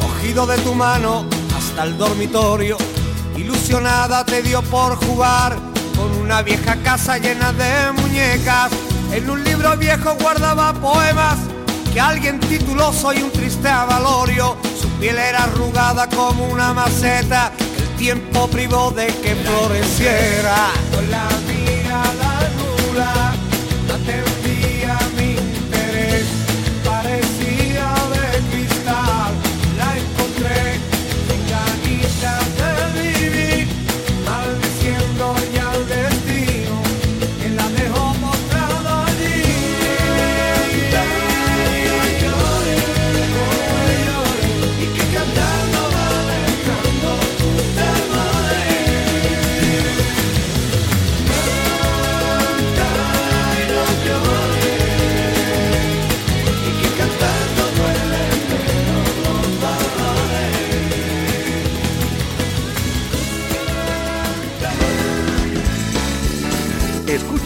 cogido 0.00 0.46
de 0.46 0.58
tu 0.58 0.74
mano 0.74 1.24
hasta 1.56 1.84
el 1.84 1.96
dormitorio. 1.96 2.76
Ilusionada 3.36 4.24
te 4.24 4.42
dio 4.42 4.62
por 4.62 4.96
jugar 5.06 5.56
con 5.96 6.10
una 6.20 6.42
vieja 6.42 6.76
casa 6.82 7.18
llena 7.18 7.52
de 7.52 7.92
muñecas. 8.02 8.72
En 9.12 9.30
un 9.30 9.42
libro 9.44 9.76
viejo 9.76 10.16
guardaba 10.20 10.72
poemas 10.74 11.38
que 11.92 12.00
alguien 12.00 12.40
tituló 12.40 12.92
Soy 12.92 13.22
un 13.22 13.30
triste 13.30 13.68
avalorio. 13.68 14.56
Su 14.80 14.88
piel 14.98 15.18
era 15.18 15.44
arrugada 15.44 16.08
como 16.08 16.46
una 16.46 16.74
maceta, 16.74 17.52
el 17.78 17.96
tiempo 17.96 18.48
privó 18.48 18.90
de 18.90 19.06
que 19.06 19.36
floreciera. 19.36 20.72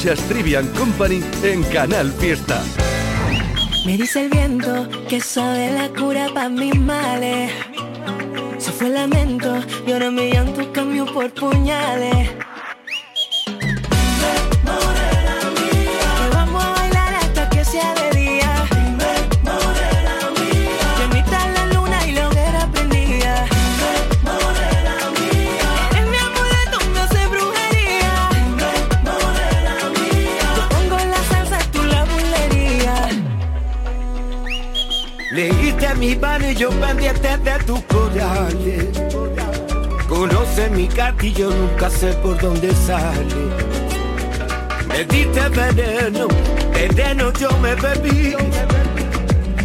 Escuchas 0.01 0.29
Trivian 0.31 0.67
Company 0.69 1.23
en 1.43 1.63
Canal 1.65 2.11
Fiesta. 2.13 2.63
Me 3.85 3.99
dice 3.99 4.25
el 4.25 4.31
viento 4.31 4.89
que 5.07 5.21
sabe 5.21 5.71
la 5.73 5.91
cura 5.91 6.31
para 6.33 6.49
mis 6.49 6.75
males. 6.75 7.53
Se 8.57 8.73
fue 8.73 8.87
el 8.87 8.95
lamento 8.95 9.63
y 9.87 9.93
ahora 9.93 10.11
mi 10.11 10.33
llanto 10.33 10.73
cambió 10.73 11.05
por 11.05 11.31
puñales. 11.35 12.31
yo 36.55 36.71
pendiente 36.71 37.37
de 37.39 37.59
tus 37.65 37.81
corales. 37.85 38.87
Conoce 40.09 40.71
mi 40.71 40.87
gatillo, 40.89 41.51
nunca 41.51 41.89
sé 41.91 42.13
por 42.15 42.41
dónde 42.41 42.73
sale. 42.75 43.35
Me 44.89 45.05
diste 45.05 45.49
veneno, 45.49 46.27
veneno 46.73 47.33
yo 47.35 47.51
me 47.59 47.75
bebí. 47.77 48.35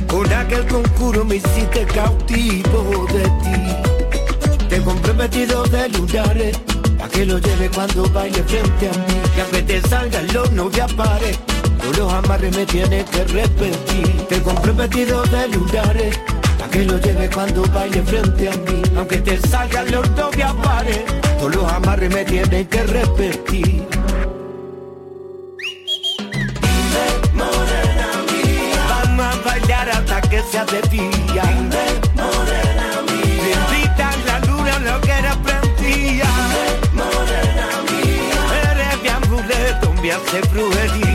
Con 0.08 0.32
aquel 0.32 0.66
concurso 0.68 1.26
me 1.26 1.38
hiciste 1.38 1.86
cautivo 1.86 3.08
de 3.12 3.24
ti. 3.24 4.68
Te 4.70 4.82
compré 4.82 5.14
vestido 5.14 5.64
de 5.64 5.90
lunares, 5.90 6.58
pa' 6.98 7.10
que 7.10 7.26
lo 7.26 7.40
lleve 7.40 7.70
cuando 7.70 8.08
baile 8.10 8.44
frente 8.44 8.90
a 8.90 8.92
mí. 8.92 9.22
Que 9.34 9.42
a 9.42 9.46
veces 9.46 9.90
salgan 9.90 10.28
los 10.34 10.52
novios 10.52 10.94
pares, 10.94 11.40
no 11.84 11.92
los 11.98 12.14
amarres 12.14 12.56
me 12.56 12.66
tienes 12.66 13.10
que 13.10 13.24
repetir. 13.26 14.28
Te 14.30 14.42
compré 14.42 14.72
vestido 14.74 15.24
de 15.24 15.48
lunares 15.50 16.20
que 16.76 16.84
lo 16.84 16.98
lleve 17.00 17.30
cuando 17.30 17.62
baile 17.72 18.02
frente 18.04 18.50
a 18.50 18.52
mí. 18.52 18.82
Aunque 18.98 19.18
te 19.18 19.38
salga 19.48 19.82
el 19.82 19.96
orto 19.96 20.30
me 20.36 20.44
apare, 20.44 21.06
todos 21.40 21.56
los 21.56 21.72
amarres 21.72 22.14
me 22.14 22.26
tienen 22.26 22.68
que 22.68 22.84
repetir. 22.84 23.88
Vamos 28.90 29.26
a 29.26 29.42
bailar 29.46 29.90
hasta 29.90 30.20
que 30.22 30.42
sea 30.52 30.66
de 30.66 30.82
día. 30.90 31.44
Dime, 31.48 31.86
morena 32.20 32.90
mía, 33.10 34.12
la 34.26 34.40
luna 34.48 34.80
lo 34.80 35.00
que 35.00 35.12
era 35.12 35.34
prendía. 35.46 36.30
Dime, 36.36 37.04
morena 37.04 37.68
mía, 37.90 38.42
eres 38.72 39.02
mi 39.02 39.08
amuleto, 39.08 39.94
me 40.02 40.12
hace 40.12 40.42
brujería. 40.52 41.15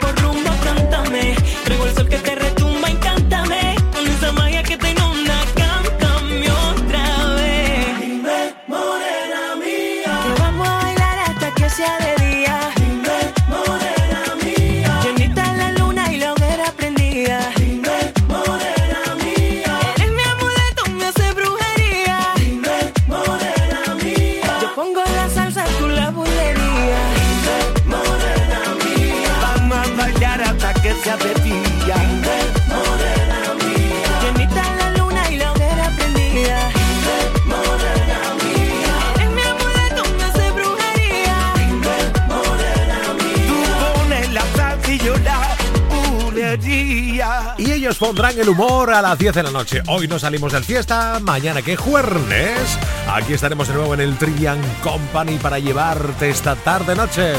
pondrán 48.21 48.39
el 48.39 48.49
humor 48.49 48.93
a 48.93 49.01
las 49.01 49.17
10 49.17 49.33
de 49.33 49.43
la 49.43 49.49
noche. 49.49 49.81
Hoy 49.87 50.07
no 50.07 50.19
salimos 50.19 50.53
del 50.53 50.63
fiesta, 50.63 51.19
mañana 51.21 51.63
que 51.63 51.75
jueves. 51.75 52.77
Aquí 53.07 53.33
estaremos 53.33 53.67
de 53.67 53.73
nuevo 53.73 53.95
en 53.95 53.99
el 53.99 54.15
Trian 54.15 54.61
Company 54.83 55.37
para 55.37 55.57
llevarte 55.57 56.29
esta 56.29 56.55
tarde-noche. 56.55 57.33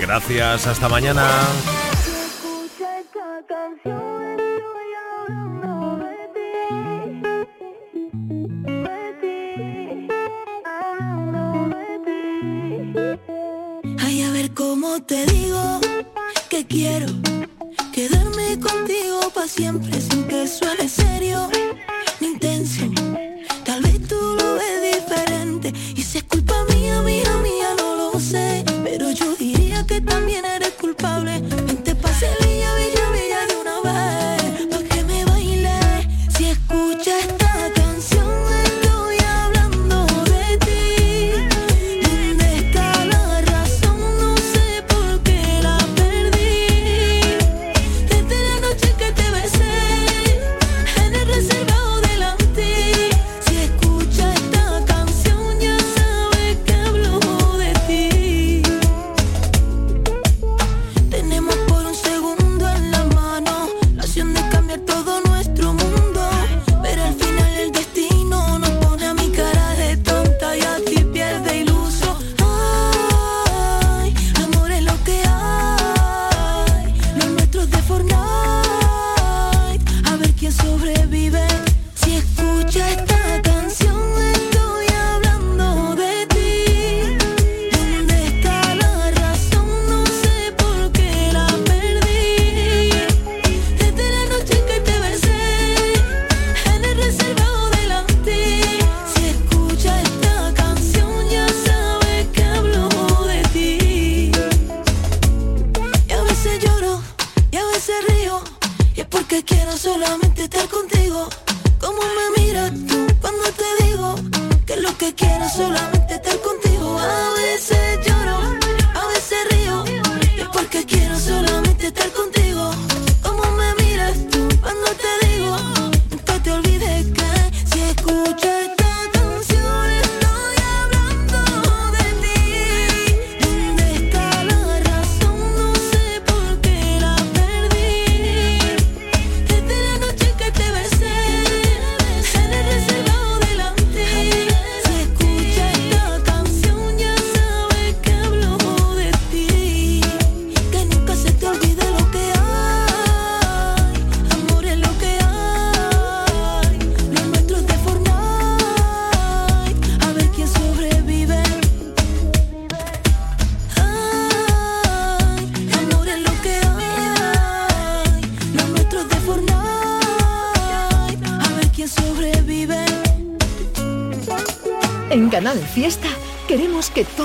Gracias, 0.00 0.66
hasta 0.66 0.88
mañana. 0.88 1.28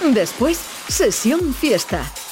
Después, 0.00 0.58
sesión 0.88 1.52
fiesta. 1.54 2.10